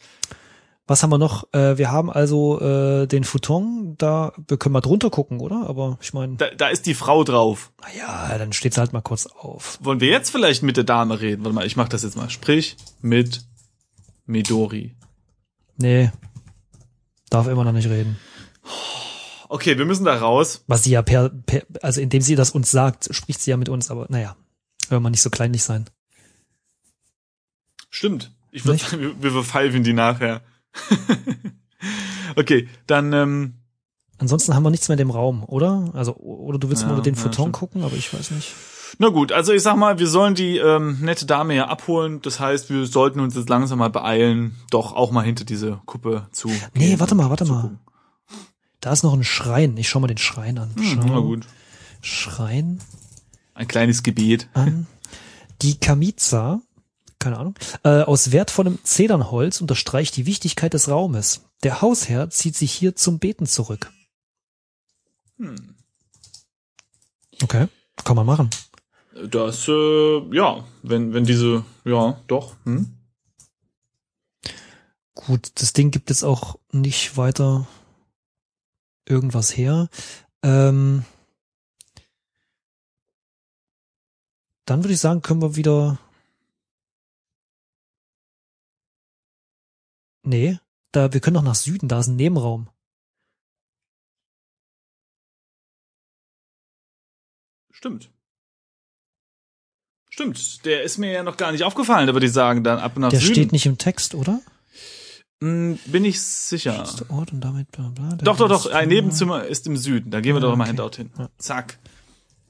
[0.86, 1.46] was haben wir noch?
[1.54, 5.66] Äh, wir haben also äh, den Futon, da, wir können mal drunter gucken, oder?
[5.70, 7.72] Aber ich meine, Da, da ist die Frau drauf.
[7.82, 9.78] naja, dann steht's halt mal kurz auf.
[9.82, 11.46] Wollen wir jetzt vielleicht mit der Dame reden?
[11.46, 12.30] Warte mal, ich mach das jetzt mal.
[12.30, 13.46] Sprich mit
[14.26, 14.94] Midori.
[15.80, 16.12] Nee,
[17.30, 18.18] darf immer noch nicht reden.
[19.48, 20.64] Okay, wir müssen da raus.
[20.68, 23.70] Was sie ja per, per also indem sie das uns sagt, spricht sie ja mit
[23.70, 24.36] uns, aber naja,
[24.90, 25.86] will man nicht so kleinlich sein.
[27.90, 28.32] Stimmt.
[28.52, 29.34] Ich würde sagen, wir, wir
[29.84, 30.42] die nachher.
[32.36, 33.54] Okay, dann ähm,
[34.18, 35.92] Ansonsten haben wir nichts mehr in dem Raum, oder?
[35.94, 37.54] Also, oder du willst Ja, mal den ja, Photon stimmt.
[37.54, 38.54] gucken, aber ich weiß nicht.
[38.98, 42.22] Na gut, also ich sag mal, wir sollen die ähm, nette Dame ja abholen.
[42.22, 46.28] Das heißt, wir sollten uns jetzt langsam mal beeilen, doch auch mal hinter diese Kuppe
[46.32, 46.50] zu.
[46.74, 47.62] Nee, warte mal, warte mal.
[47.62, 47.80] gucken.
[48.82, 49.76] Da ist noch ein Schrein.
[49.78, 50.72] Ich schau mal den Schrein an.
[50.76, 51.04] Hm, Schau.
[51.06, 51.46] na gut.
[52.02, 52.80] Schrein
[53.54, 54.48] Ein kleines Gebet.
[54.54, 54.88] an.
[55.62, 56.62] Die Kamiza,
[57.20, 61.42] keine Ahnung, äh, aus wertvollem Zedernholz unterstreicht die Wichtigkeit des Raumes.
[61.64, 63.92] Der Hausherr zieht sich hier zum Beten zurück.
[65.38, 65.76] Hm.
[67.44, 67.68] Okay,
[68.06, 68.50] kann man machen.
[69.14, 72.56] Das, äh, ja, wenn, wenn diese, ja, doch.
[72.66, 72.96] Hm?
[75.16, 77.68] Gut, das Ding gibt jetzt auch nicht weiter
[79.06, 79.90] irgendwas her.
[80.44, 81.04] Ähm,
[84.66, 86.00] dann würde ich sagen, können wir wieder.
[90.24, 90.60] Nee,
[90.92, 92.70] da, wir können doch nach Süden, da ist ein Nebenraum.
[97.72, 98.12] Stimmt.
[100.20, 102.98] Stimmt, der ist mir ja noch gar nicht aufgefallen, da würde ich sagen, dann ab
[102.98, 103.34] nach Der Süden.
[103.34, 104.42] steht nicht im Text, oder?
[105.42, 106.84] Hm, bin ich sicher.
[107.08, 108.18] Ort und damit bla bla.
[108.18, 110.12] Doch, doch, doch, ein Nebenzimmer ist im Süden.
[110.12, 110.68] Da gehen wir doch mal okay.
[110.72, 111.12] hin dorthin.
[111.18, 111.30] Ja.
[111.38, 111.80] Zack.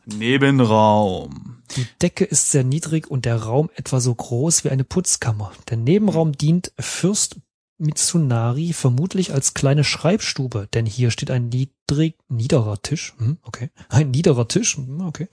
[0.08, 1.62] Nebenraum.
[1.76, 5.52] Die Decke ist sehr niedrig und der Raum etwa so groß wie eine Putzkammer.
[5.70, 7.36] Der Nebenraum dient Fürst
[7.78, 14.10] Mitsunari vermutlich als kleine Schreibstube, denn hier steht ein niedrig, niederer Tisch, hm, okay, ein
[14.10, 15.28] niederer Tisch, hm, okay,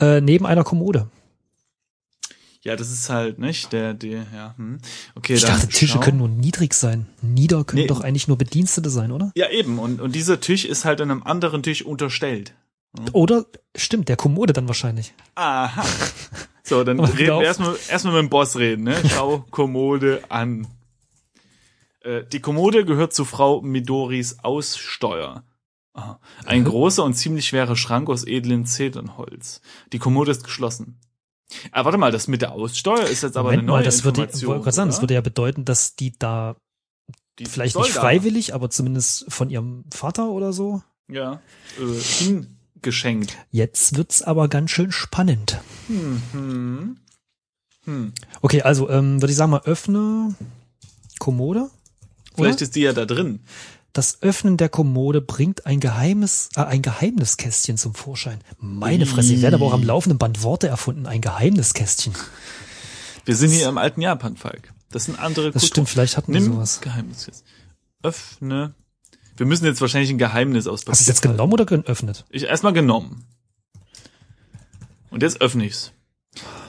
[0.00, 1.08] äh, neben einer Kommode.
[2.68, 3.72] Ja, das ist halt, nicht?
[3.72, 4.78] Der, der, ja, hm.
[5.14, 6.00] Okay, Ich dachte, Tische schau.
[6.00, 7.06] können nur niedrig sein.
[7.22, 7.88] Nieder können Nee.
[7.88, 9.32] doch eigentlich nur Bedienstete sein, oder?
[9.36, 9.78] Ja, eben.
[9.78, 12.54] Und, und dieser Tisch ist halt einem anderen Tisch unterstellt.
[13.12, 15.14] Oder, stimmt, der Kommode dann wahrscheinlich.
[15.34, 15.84] Aha.
[16.62, 17.42] So, dann reden wir auf.
[17.42, 18.94] erstmal erstmal mit dem Boss reden, ne?
[19.08, 20.66] Schau Kommode an.
[22.02, 25.44] Äh, die Kommode gehört zu Frau Midoris Aussteuer.
[25.94, 26.20] Aha.
[26.44, 26.66] Ein Mhm.
[26.66, 29.62] großer und ziemlich schwerer Schrank aus edlem Zedernholz.
[29.94, 30.98] Die Kommode ist geschlossen.
[31.72, 34.04] Ah, warte mal, das mit der Aussteuer ist jetzt aber Moment eine neue mal, das
[34.04, 34.56] würde, Information.
[34.56, 36.56] wollte sagen, das würde ja bedeuten, dass die da
[37.38, 40.82] Die vielleicht nicht freiwillig, aber zumindest von ihrem Vater oder so.
[41.10, 41.40] Ja,
[41.78, 43.36] äh, hingeschenkt.
[43.50, 45.60] Jetzt wird's aber ganz schön spannend.
[45.86, 46.96] Hm, hm.
[47.84, 48.12] Hm.
[48.42, 50.34] Okay, also ähm, würde ich sagen mal öffne
[51.18, 51.70] Kommode.
[52.34, 52.62] Vielleicht Oder?
[52.62, 53.40] ist die ja da drin.
[53.98, 58.38] Das Öffnen der Kommode bringt ein geheimes, äh, ein Geheimniskästchen zum Vorschein.
[58.60, 61.04] Meine Fresse, hier werden aber auch am laufenden Band Worte erfunden.
[61.06, 62.14] Ein Geheimniskästchen.
[63.24, 64.72] Wir sind hier im alten Japan, Falk.
[64.92, 65.66] Das sind andere Das Kulturen.
[65.66, 66.80] stimmt, vielleicht hatten wir Nimm sowas.
[66.80, 67.44] Geheimnis jetzt.
[68.04, 68.72] Öffne.
[69.36, 72.24] Wir müssen jetzt wahrscheinlich ein Geheimnis aus Hast du es jetzt genommen oder geöffnet?
[72.30, 73.24] Ich erstmal genommen.
[75.10, 75.90] Und jetzt öffne ich's.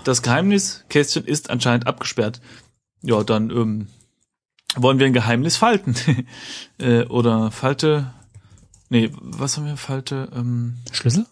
[0.03, 2.41] Das Geheimniskästchen ist anscheinend abgesperrt.
[3.03, 3.87] Ja, dann ähm,
[4.75, 5.95] wollen wir ein Geheimnis falten.
[6.77, 8.13] äh, oder Falte.
[8.89, 9.77] Nee, was haben wir?
[9.77, 10.29] Falte.
[10.35, 11.25] Ähm, Schlüssel?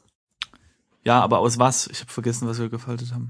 [1.04, 1.88] ja, aber aus was?
[1.88, 3.30] Ich habe vergessen, was wir gefaltet haben.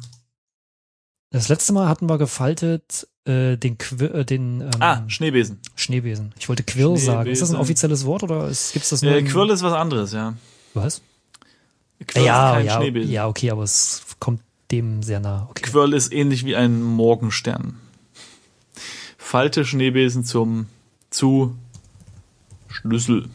[1.30, 5.60] Das letzte Mal hatten wir gefaltet äh, den, Qu äh, den ähm, Ah, Schneebesen.
[5.76, 6.34] Schneebesen.
[6.40, 7.30] Ich wollte Quirl sagen.
[7.30, 9.12] Ist das ein offizielles Wort oder ist, gibt's das nur?
[9.12, 10.34] Äh, Quirl ist was anderes, ja.
[10.74, 11.02] Was?
[12.08, 13.12] Quirl ja, ist kein ja, Schneebesen.
[13.12, 14.42] ja, okay, aber es kommt
[14.72, 15.48] dem sehr nah.
[15.50, 15.64] Okay.
[15.64, 17.80] Quirl ist ähnlich wie ein Morgenstern.
[19.28, 20.68] Falte Schneebesen zum
[21.10, 21.54] zu
[22.70, 23.28] Schlüssel.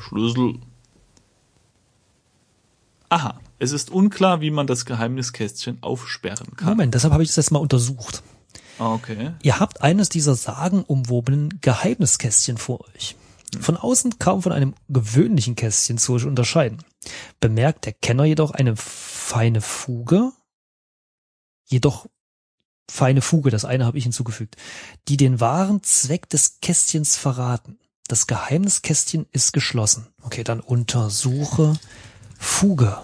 [0.00, 0.54] Schlüssel.
[3.08, 6.70] Aha, es ist unklar, wie man das Geheimniskästchen aufsperren kann.
[6.70, 8.24] Moment, deshalb habe ich das jetzt mal untersucht.
[8.80, 9.30] Ah, Okay.
[9.44, 13.14] Ihr habt eines dieser sagenumwobenen Geheimniskästchen vor euch.
[13.60, 16.82] Von außen kaum von einem gewöhnlichen Kästchen zu unterscheiden.
[17.40, 20.32] Bemerkt der Kenner jedoch eine feine Fuge,
[21.64, 22.06] jedoch
[22.90, 24.56] feine Fuge, das eine habe ich hinzugefügt,
[25.08, 27.78] die den wahren Zweck des Kästchens verraten.
[28.08, 30.06] Das Geheimniskästchen ist geschlossen.
[30.22, 31.74] Okay, dann untersuche
[32.38, 32.98] Fuge.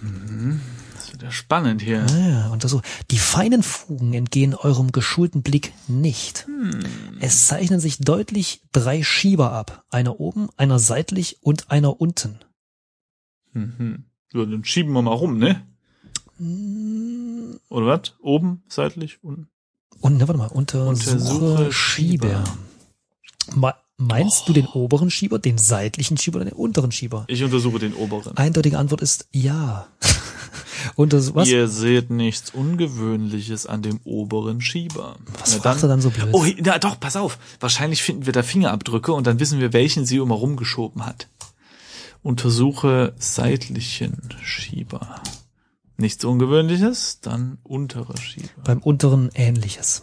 [0.00, 0.81] Das
[1.12, 2.06] wird ja spannend hier.
[2.10, 2.80] Ah, und so.
[3.10, 6.46] Die feinen Fugen entgehen eurem geschulten Blick nicht.
[6.46, 6.80] Hm.
[7.20, 9.84] Es zeichnen sich deutlich drei Schieber ab.
[9.90, 12.38] Einer oben, einer seitlich und einer unten.
[13.52, 14.04] Mhm.
[14.32, 15.62] So, dann schieben wir mal rum, ne?
[17.68, 18.14] Oder was?
[18.20, 19.48] Oben, seitlich, unten?
[20.00, 22.44] Und, ne, warte mal, untersuche, Untersuche Schieber.
[23.54, 27.24] Me- Meinst du den oberen Schieber, den seitlichen Schieber oder den unteren Schieber?
[27.28, 28.36] Ich untersuche den oberen.
[28.36, 29.86] Eindeutige Antwort ist ja.
[30.94, 31.48] Unters was?
[31.48, 35.16] Ihr seht nichts Ungewöhnliches an dem oberen Schieber.
[35.38, 36.28] Was Na fragt er dann so blöd?
[36.32, 37.38] Oh, na doch, pass auf.
[37.60, 41.28] Wahrscheinlich finden wir da Fingerabdrücke und dann wissen wir, welchen sie immer rumgeschoben hat.
[42.22, 45.20] Untersuche seitlichen Schieber.
[45.96, 48.48] Nichts Ungewöhnliches, dann untere Schieber.
[48.64, 50.02] Beim unteren ähnliches.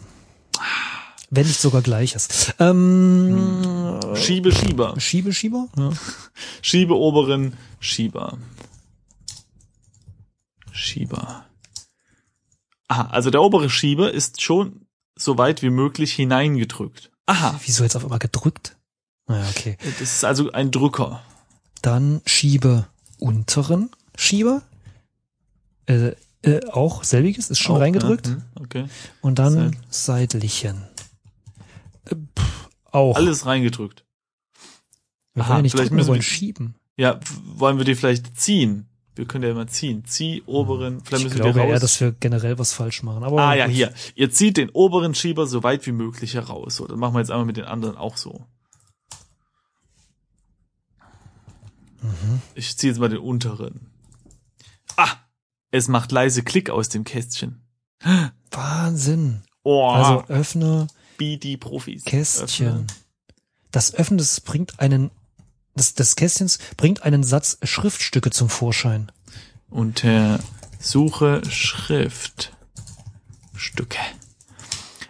[1.30, 2.52] Wenn nicht sogar gleiches.
[2.58, 4.94] Ähm, Schiebe, Schieber.
[4.98, 5.68] Schiebe, Schieber?
[5.76, 5.90] Ja.
[6.62, 8.36] Schiebe, oberen Schieber.
[10.72, 11.44] Schieber.
[12.88, 17.10] Aha, also der obere Schieber ist schon so weit wie möglich hineingedrückt.
[17.26, 18.76] Aha, Wieso jetzt auf einmal gedrückt?
[19.26, 19.76] Naja, okay.
[19.82, 21.22] das ist also ein Drücker.
[21.82, 24.62] Dann Schiebe unteren Schieber.
[25.86, 28.26] Äh, äh, auch selbiges, ist schon Auch, reingedrückt.
[28.26, 28.84] ja, hm, Okay.
[29.20, 30.84] Und dann Seit- seitlichen.
[32.06, 33.14] Äh, pff, auch.
[33.16, 34.04] Alles reingedrückt.
[35.34, 36.74] wir Aha, wollen ja nicht vielleicht drücken, wir müssen wollen wir- schieben.
[36.96, 38.86] Ja, wollen wir die vielleicht ziehen?
[39.16, 40.04] Wir können ja immer ziehen.
[40.06, 41.70] Zieh oberen, vielleicht Ich müssen glaube wir raus.
[41.72, 43.24] eher, dass wir generell was falsch machen.
[43.24, 43.74] Aber ah ja, gut.
[43.74, 43.92] hier.
[44.14, 46.76] Ihr zieht den oberen Schieber so weit wie möglich heraus.
[46.76, 48.46] So, dann machen wir jetzt einmal mit den anderen auch so.
[52.02, 52.40] Mhm.
[52.54, 53.90] Ich ziehe jetzt mal den unteren.
[54.96, 55.08] Ah!
[55.70, 57.62] Es macht leise Klick aus dem Kästchen.
[58.50, 59.42] Wahnsinn.
[59.62, 60.86] Oh, Also öffne
[61.18, 62.04] wie die Profis.
[62.04, 62.66] Kästchen.
[62.66, 62.86] Öffne.
[63.70, 65.10] Das Öffnen des bringt einen,
[65.74, 69.10] des, des Kästchens bringt einen Satz Schriftstücke zum Vorschein.
[69.68, 72.50] Untersuche Schriftstücke.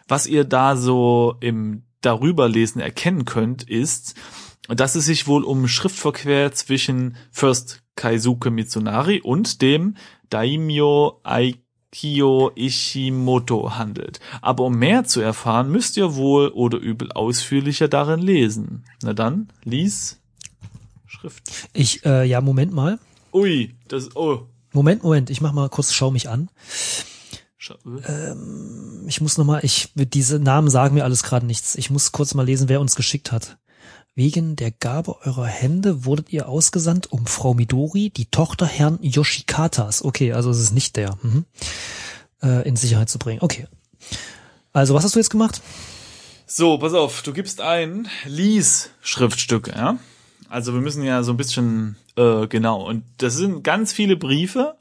[0.09, 4.15] Was ihr da so im Darüberlesen erkennen könnt, ist,
[4.69, 9.97] dass es sich wohl um Schriftverkehr zwischen Fürst Kaisuke Mitsunari und dem
[10.31, 14.21] Daimyo Aikyo Ishimoto handelt.
[14.41, 18.85] Aber um mehr zu erfahren, müsst ihr wohl oder übel ausführlicher darin lesen.
[19.03, 20.20] Na dann, lies
[21.21, 21.69] Schrift.
[21.73, 22.99] Ich, äh, ja, Moment mal.
[23.33, 24.47] Ui, das, oh.
[24.73, 26.49] Moment, Moment, ich mach mal kurz, schau mich an.
[27.61, 27.77] Scha-
[29.07, 31.75] Ich muss noch mal, ich, diese Namen sagen mir alles gerade nichts.
[31.75, 33.59] Ich muss kurz mal lesen, wer uns geschickt hat.
[34.15, 40.05] Wegen der Gabe eurer Hände wurdet ihr ausgesandt, um Frau Midori, die Tochter Herrn Yoshikatas,
[40.05, 41.45] okay, also es ist nicht der, mhm,
[42.43, 43.41] äh, in Sicherheit zu bringen.
[43.41, 43.67] Okay.
[44.73, 45.61] Also, was hast du jetzt gemacht?
[46.47, 49.99] So, pass auf, du gibst ein Lies-Schriftstücke, ja?
[50.51, 54.75] Also wir müssen ja so ein bisschen, äh, genau, und das sind ganz viele Briefe.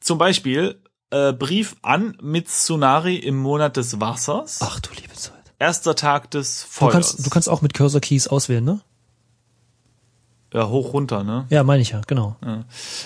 [0.00, 0.80] Zum Beispiel
[1.10, 4.58] äh, Brief an Mitsunari im Monat des Wassers.
[4.62, 5.34] Ach du liebe Zeit.
[5.58, 6.92] Erster Tag des Du Feuers.
[6.92, 8.80] kannst, du kannst auch mit Cursor Keys auswählen, ne?
[10.54, 11.44] ja, hoch runter, ne?
[11.50, 12.36] Ja, meine ich ja, genau.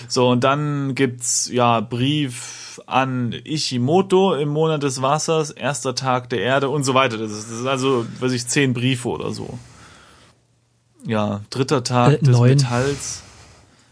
[0.07, 6.39] So, und dann gibt's ja Brief an Ishimoto im Monat des Wassers, erster Tag der
[6.39, 7.17] Erde und so weiter.
[7.17, 9.59] Das ist, das ist also, weiß ich, zehn Briefe oder so.
[11.05, 12.49] Ja, dritter Tag Äh, des neun.
[12.51, 13.23] Metalls.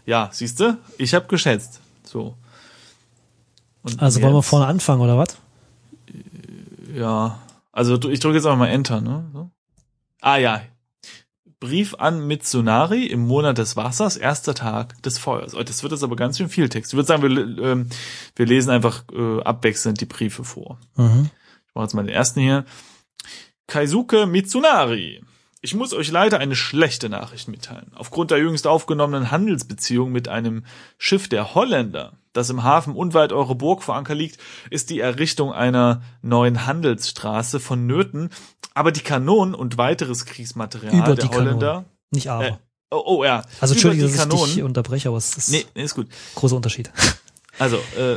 [0.06, 1.80] Ja, siehste, ich habe geschätzt.
[2.04, 2.36] So.
[3.82, 5.36] Und Also wollen wir jetzt- vorne anfangen, oder was?
[6.94, 7.40] Ja,
[7.72, 9.24] also du- ich drücke jetzt einfach mal Enter, ne?
[9.32, 9.50] So.
[10.20, 10.62] Ah ja.
[11.60, 15.54] Brief an Mitsunari im Monat des Wassers, erster Tag des Feuers.
[15.54, 16.92] Oh, das wird jetzt aber ganz schön viel Text.
[16.92, 17.30] Ich würde sagen, wir,
[17.64, 17.88] ähm,
[18.34, 20.78] wir lesen einfach äh, abwechselnd die Briefe vor.
[20.96, 21.30] Mhm.
[21.68, 22.64] Ich mache jetzt mal den ersten hier.
[23.68, 25.22] Kaisuke Mitsunari.
[25.64, 27.92] Ich muss euch leider eine schlechte Nachricht mitteilen.
[27.94, 30.64] Aufgrund der jüngst aufgenommenen Handelsbeziehung mit einem
[30.98, 34.38] Schiff der Holländer, das im Hafen unweit eurer Burg vor Anker liegt,
[34.70, 38.30] ist die Errichtung einer neuen Handelsstraße vonnöten,
[38.74, 41.66] aber die Kanonen und weiteres Kriegsmaterial Über der die Holländer.
[41.66, 41.86] Kanonen.
[42.10, 42.44] Nicht aber.
[42.44, 42.52] Äh,
[42.90, 43.44] oh, oh ja.
[43.60, 44.62] also die dass ich dich Kanonen.
[44.64, 46.08] unterbreche, aber es ist Nee, nee, ist gut.
[46.34, 46.90] großer Unterschied.
[47.58, 48.16] Also, äh,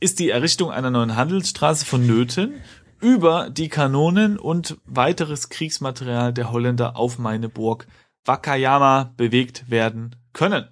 [0.00, 2.54] ist die Errichtung einer neuen Handelsstraße vonnöten,
[3.00, 7.86] über die Kanonen und weiteres Kriegsmaterial der Holländer auf meine Burg
[8.24, 10.68] Wakayama bewegt werden können.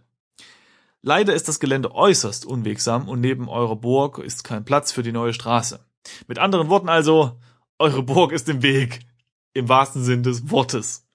[1.03, 5.13] Leider ist das Gelände äußerst unwegsam und neben eurer Burg ist kein Platz für die
[5.13, 5.81] neue Straße.
[6.27, 7.39] Mit anderen Worten also,
[7.79, 9.01] eure Burg ist im Weg.
[9.55, 11.07] Im wahrsten Sinn des Wortes.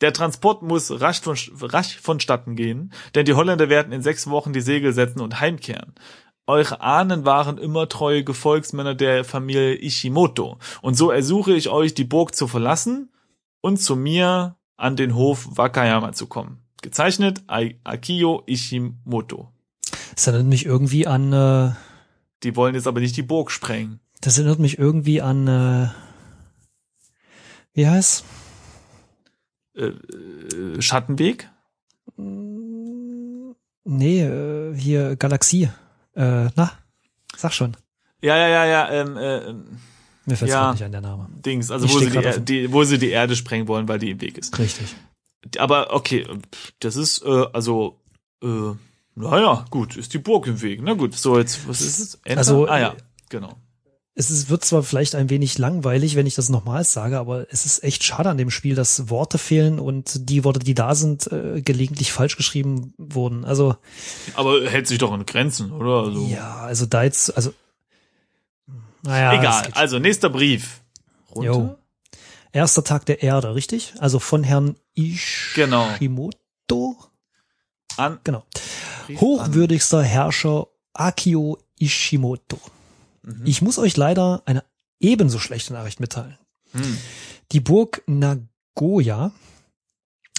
[0.00, 4.52] Der Transport muss rasch, von, rasch vonstatten gehen, denn die Holländer werden in sechs Wochen
[4.52, 5.94] die Segel setzen und heimkehren.
[6.46, 12.04] Eure Ahnen waren immer treue Gefolgsmänner der Familie Ishimoto, und so ersuche ich euch, die
[12.04, 13.10] Burg zu verlassen
[13.62, 16.58] und zu mir an den Hof Wakayama zu kommen.
[16.82, 19.48] Gezeichnet Akio Ishimoto.
[20.14, 21.72] Das erinnert mich irgendwie an, äh,
[22.42, 24.00] Die wollen jetzt aber nicht die Burg sprengen.
[24.20, 25.88] das erinnert mich irgendwie an, äh,
[27.72, 28.22] wie heißt?
[29.76, 31.48] Äh, äh, Schattenweg?
[32.16, 35.70] Nee, äh, hier Galaxie.
[36.14, 36.72] Äh, na,
[37.36, 37.76] sag schon.
[38.22, 39.64] Ja, ja, ja, ja, ähm, äh, ähm,
[40.26, 40.72] Mir fällt Ja.
[40.72, 41.28] nicht an der Name.
[41.44, 44.10] Dings, also Ich wo sie, die, die, wo sie die Erde sprengen wollen, weil die
[44.10, 44.58] im Weg ist.
[44.58, 44.94] Richtig.
[45.58, 46.26] Aber okay,
[46.80, 48.00] das ist, äh, also,
[48.42, 48.72] äh,
[49.14, 50.80] naja, gut, ist die Burg im Weg.
[50.82, 52.14] Na gut, so jetzt, was ist es?
[52.24, 52.38] Enter?
[52.38, 52.94] Also, ah ja,
[53.28, 53.58] genau.
[54.16, 57.66] Es ist, wird zwar vielleicht ein wenig langweilig, wenn ich das nochmals sage, aber es
[57.66, 61.30] ist echt schade an dem Spiel, dass Worte fehlen und die Worte, die da sind,
[61.32, 63.44] äh, gelegentlich falsch geschrieben wurden.
[63.44, 63.76] Also
[64.34, 66.06] Aber hält sich doch in Grenzen, oder?
[66.06, 67.52] Also, ja, also da jetzt, also
[69.02, 69.68] naja, Egal.
[69.74, 70.80] Also nächster Brief.
[71.32, 71.44] schon.
[71.44, 71.78] Jo.
[72.52, 73.94] Erster Tag der Erde, richtig?
[73.98, 74.76] Also von Herrn
[75.54, 75.88] Genau.
[75.90, 76.96] Ishimoto.
[77.96, 78.18] An.
[78.22, 78.44] Genau.
[79.16, 82.58] Hochwürdigster Herrscher Akio Ishimoto.
[83.24, 83.42] Mhm.
[83.44, 84.64] Ich muss euch leider eine
[85.00, 86.38] ebenso schlechte Nachricht mitteilen.
[86.72, 86.82] An.
[86.82, 86.98] Hm.
[87.52, 89.32] Die Burg Nagoya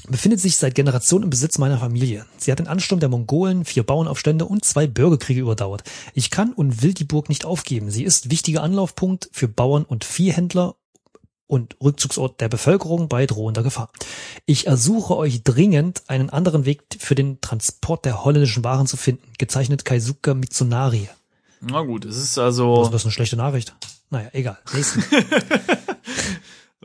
[0.07, 2.25] befindet sich seit Generationen im Besitz meiner Familie.
[2.37, 5.83] Sie hat den Ansturm der Mongolen, vier Bauernaufstände und zwei Bürgerkriege überdauert.
[6.13, 7.89] Ich kann und will die Burg nicht aufgeben.
[7.89, 10.75] Sie ist wichtiger Anlaufpunkt für Bauern und Viehhändler
[11.47, 13.91] und Rückzugsort der Bevölkerung bei drohender Gefahr.
[14.45, 19.31] Ich ersuche euch dringend, einen anderen Weg für den Transport der holländischen Waren zu finden.
[19.37, 21.09] Gezeichnet Kaisuke Mitsunari.
[21.67, 22.83] Na gut, es ist also.
[22.83, 23.75] ist das eine schlechte Nachricht?
[24.09, 24.57] Naja, egal.
[24.73, 25.03] Nächsten.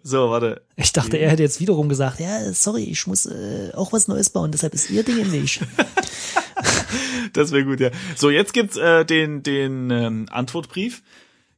[0.03, 0.63] So, warte.
[0.77, 4.31] Ich dachte, er hätte jetzt wiederum gesagt, ja, sorry, ich muss äh, auch was Neues
[4.31, 5.61] bauen, deshalb ist ihr Ding im Weg.
[7.35, 7.91] Das wäre gut, ja.
[8.17, 11.03] So, jetzt gibt's äh, den, den ähm, Antwortbrief.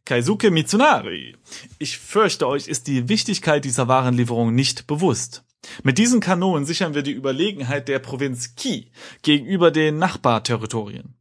[0.04, 1.37] Kaisuke Mitsunari.
[1.78, 5.44] Ich fürchte, euch ist die Wichtigkeit dieser Warenlieferung nicht bewusst.
[5.82, 8.90] Mit diesen Kanonen sichern wir die Überlegenheit der Provinz Ki
[9.22, 11.14] gegenüber den Nachbarterritorien.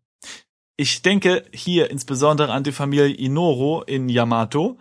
[0.81, 4.79] Ich denke hier insbesondere an die Familie Inoro in Yamato,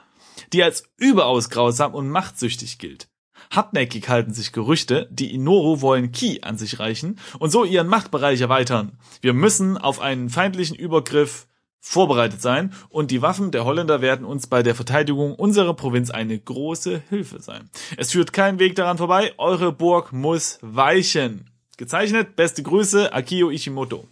[0.55, 3.11] die als überaus grausam und machtsüchtig gilt.
[3.51, 8.41] Hartnäckig halten sich Gerüchte, die Inoro wollen Ki an sich reichen und so ihren Machtbereich
[8.41, 8.99] erweitern.
[9.21, 11.47] Wir müssen auf einen feindlichen Übergriff
[11.81, 16.39] vorbereitet sein und die Waffen der Holländer werden uns bei der Verteidigung unserer Provinz eine
[16.39, 17.69] große Hilfe sein.
[17.99, 21.51] Es führt kein Weg daran vorbei, eure Burg muss weichen.
[21.77, 24.09] Gezeichnet, beste Grüße, Akio Ishimoto.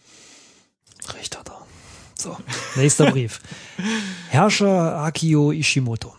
[1.15, 1.58] Recht hat er.
[2.21, 2.37] So,
[2.77, 3.41] nächster Brief.
[4.29, 6.15] Herrscher Akio Ishimoto.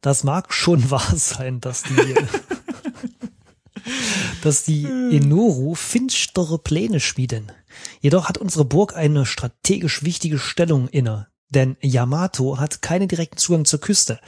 [0.00, 2.14] Das mag schon wahr sein, dass die,
[4.42, 7.50] dass die Enoru finstere Pläne schmieden.
[8.00, 11.28] Jedoch hat unsere Burg eine strategisch wichtige Stellung inne.
[11.50, 14.20] Denn Yamato hat keinen direkten Zugang zur Küste.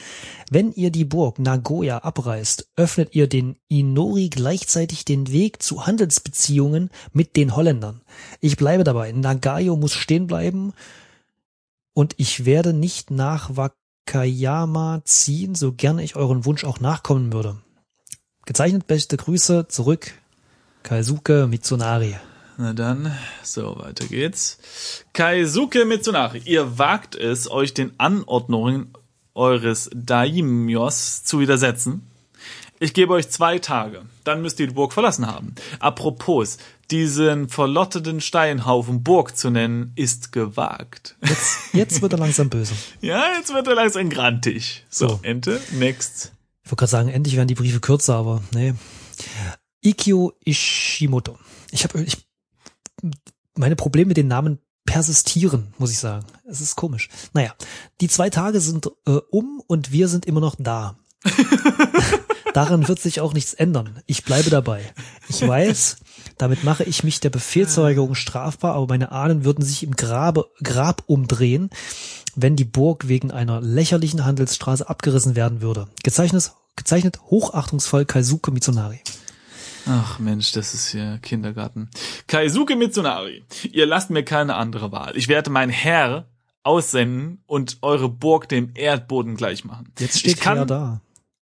[0.50, 6.90] Wenn ihr die Burg Nagoya abreißt, öffnet ihr den Inori gleichzeitig den Weg zu Handelsbeziehungen
[7.12, 8.00] mit den Holländern.
[8.40, 9.12] Ich bleibe dabei.
[9.12, 10.72] Nagayo muss stehen bleiben
[11.92, 17.58] und ich werde nicht nach Wakayama ziehen, so gerne ich euren Wunsch auch nachkommen würde.
[18.46, 20.14] Gezeichnet beste Grüße zurück,
[20.82, 22.16] Kaisuke Mitsunari.
[22.60, 24.58] Na dann, so, weiter geht's.
[25.14, 28.92] Kaisuke Mitsunari, ihr wagt es, euch den Anordnungen
[29.32, 32.02] eures Daimios zu widersetzen.
[32.78, 35.54] Ich gebe euch zwei Tage, dann müsst ihr die Burg verlassen haben.
[35.78, 36.58] Apropos,
[36.90, 41.16] diesen verlotteten Steinhaufen Burg zu nennen, ist gewagt.
[41.26, 42.74] Jetzt, jetzt wird er langsam böse.
[43.00, 44.84] Ja, jetzt wird er langsam grantig.
[44.90, 45.20] So, So.
[45.22, 46.32] Ente, next.
[46.62, 48.74] Ich wollte gerade sagen, endlich werden die Briefe kürzer, aber nee.
[49.82, 51.38] Ikyo Ishimoto.
[51.70, 52.18] Ich habe ich,
[53.56, 56.26] meine Probleme mit den Namen persistieren, muss ich sagen.
[56.44, 57.08] Es ist komisch.
[57.32, 57.54] Naja,
[58.00, 60.96] die zwei Tage sind äh, um und wir sind immer noch da.
[62.54, 64.02] Daran wird sich auch nichts ändern.
[64.06, 64.82] Ich bleibe dabei.
[65.28, 65.98] Ich weiß,
[66.38, 71.04] damit mache ich mich der Befehlsverweigerung strafbar, aber meine Ahnen würden sich im Grabe, Grab
[71.06, 71.70] umdrehen,
[72.34, 75.86] wenn die Burg wegen einer lächerlichen Handelsstraße abgerissen werden würde.
[76.02, 79.00] Gezeichnet, gezeichnet hochachtungsvoll Kaisuke Mitsunari.
[79.92, 81.90] Ach Mensch, das ist hier Kindergarten.
[82.28, 85.16] Kaisuke Mitsunari, ihr lasst mir keine andere Wahl.
[85.16, 86.28] Ich werde mein Herr
[86.62, 89.92] aussenden und eure Burg dem Erdboden gleich machen.
[89.98, 91.00] Jetzt ich steht kann, er da.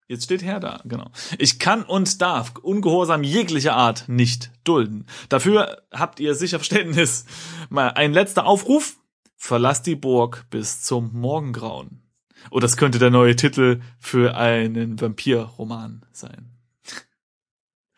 [0.07, 1.11] Jetzt steht Herr da, genau.
[1.37, 5.05] Ich kann und darf Ungehorsam jeglicher Art nicht dulden.
[5.29, 7.25] Dafür habt ihr sicher Verständnis.
[7.69, 8.97] Mal ein letzter Aufruf.
[9.37, 12.01] Verlasst die Burg bis zum Morgengrauen.
[12.49, 16.50] Oh, das könnte der neue Titel für einen Vampirroman sein.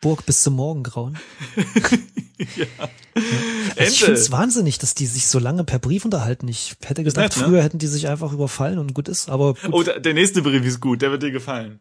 [0.04, 1.16] Burg bis zum Morgengrauen.
[2.56, 2.66] ja.
[3.76, 6.46] Also ich finde es wahnsinnig, dass die sich so lange per Brief unterhalten.
[6.46, 7.44] Ich hätte gedacht, nett, ne?
[7.44, 9.72] früher hätten die sich einfach überfallen und gut ist, aber gut.
[9.72, 11.80] Oh, der der nächste Brief ist gut, der wird dir gefallen.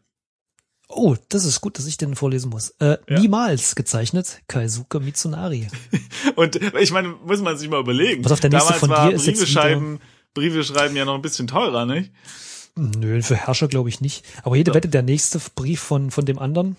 [0.87, 2.69] Oh, das ist gut, dass ich den vorlesen muss.
[2.79, 3.19] Äh, Ja.
[3.19, 5.67] Niemals gezeichnet, Kaisuke Mitsunari.
[6.37, 8.21] Und ich meine, muss man sich mal überlegen.
[8.21, 9.99] Pass auf, der nächste Damals von war dir ist jetzt Briefe schreiben,
[10.33, 12.11] Briefe schreiben ja noch ein bisschen teurer, nicht?
[12.75, 14.23] Nö, für Herrscher glaube ich nicht.
[14.43, 14.75] Aber jede Ja.
[14.75, 16.77] Wette, der nächste Brief von, von dem anderen.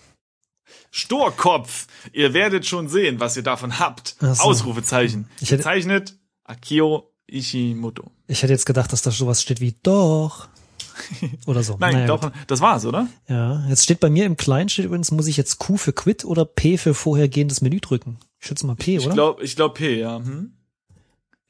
[0.91, 4.17] Sturkopf, ihr werdet schon sehen, was ihr davon habt.
[4.21, 4.27] So.
[4.29, 5.29] Ausrufezeichen.
[5.41, 8.11] Ich hätte- Gezeichnet Akio Ishimoto.
[8.27, 10.49] Ich hätte jetzt gedacht, dass da sowas steht wie doch.
[11.47, 11.77] Oder so.
[11.81, 12.33] Nein, Naja, doch, gut.
[12.47, 13.09] das war's, oder?
[13.29, 16.25] Ja, jetzt steht bei mir im Kleinen steht übrigens, muss ich jetzt Q für Quit
[16.25, 18.19] oder P für vorhergehendes Menü drücken?
[18.39, 19.15] Ich schätze mal P, Ich oder?
[19.15, 20.19] glaube, ich glaub P, ja.
[20.19, 20.53] Hm?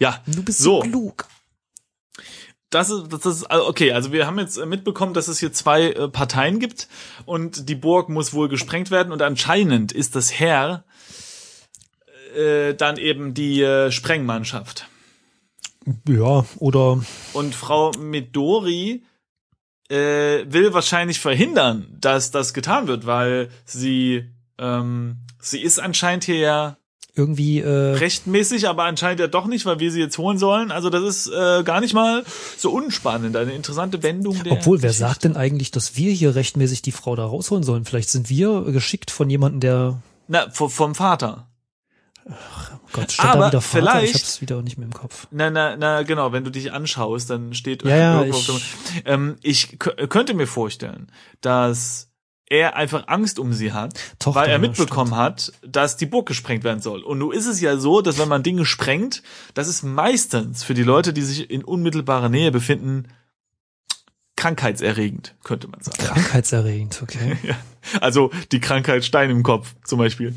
[0.00, 0.82] Ja, du bist so.
[0.82, 1.26] so klug.
[2.74, 5.90] Das ist, das ist, also okay, also wir haben jetzt mitbekommen, dass es hier zwei
[5.90, 6.88] äh, Parteien gibt
[7.24, 10.84] und die Burg muss wohl gesprengt werden und anscheinend ist das Herr
[12.34, 14.88] äh, dann eben die äh, Sprengmannschaft.
[16.08, 17.02] Ja, oder
[17.32, 19.04] Und Frau Midori
[19.88, 26.38] äh, will wahrscheinlich verhindern, dass das getan wird, weil sie ähm, sie ist anscheinend hier
[26.38, 26.76] ja
[27.16, 30.70] irgendwie äh, rechtmäßig, aber anscheinend ja doch nicht, weil wir sie jetzt holen sollen.
[30.72, 32.24] Also das ist äh, gar nicht mal
[32.56, 34.42] so unspannend, eine interessante Wendung.
[34.42, 35.08] Der Obwohl, wer Geschichte.
[35.08, 37.84] sagt denn eigentlich, dass wir hier rechtmäßig die Frau da rausholen sollen?
[37.84, 41.46] Vielleicht sind wir geschickt von jemandem, der Na, vom Vater.
[42.28, 42.32] oh
[42.92, 43.78] Gott, stand Aber da wieder Vater?
[43.84, 45.28] vielleicht- Ich hab's wieder nicht mehr im Kopf.
[45.30, 48.50] Na, na, na, genau, wenn du dich anschaust, dann steht Ja, ja, ich-
[49.04, 52.10] ähm, ich könnte mir vorstellen, dass
[52.48, 56.62] er einfach Angst um sie hat, Tochter, weil er mitbekommen hat, dass die Burg gesprengt
[56.64, 57.02] werden soll.
[57.02, 59.22] Und nun ist es ja so, dass wenn man Dinge sprengt,
[59.54, 63.08] das ist meistens für die Leute, die sich in unmittelbarer Nähe befinden,
[64.36, 65.98] krankheitserregend, könnte man sagen.
[65.98, 67.36] Krankheitserregend, okay.
[67.42, 67.56] Ja.
[68.00, 70.34] Also die Krankheit Stein im Kopf zum Beispiel.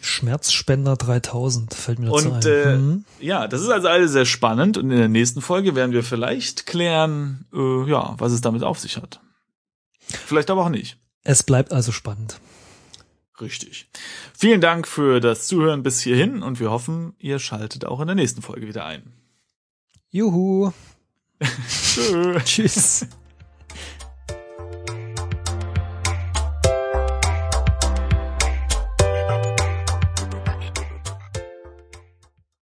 [0.00, 2.52] Schmerzspender 3000 fällt mir dazu Und ein.
[2.52, 3.04] äh, Mhm.
[3.20, 6.66] ja, das ist also alles sehr spannend und in der nächsten Folge werden wir vielleicht
[6.66, 9.20] klären, äh, ja, was es damit auf sich hat.
[10.08, 10.96] Vielleicht aber auch nicht.
[11.28, 12.38] Es bleibt also spannend.
[13.40, 13.88] Richtig.
[14.32, 18.14] Vielen Dank für das Zuhören bis hierhin und wir hoffen, ihr schaltet auch in der
[18.14, 19.12] nächsten Folge wieder ein.
[20.10, 20.70] Juhu.
[22.44, 23.06] Tschüss.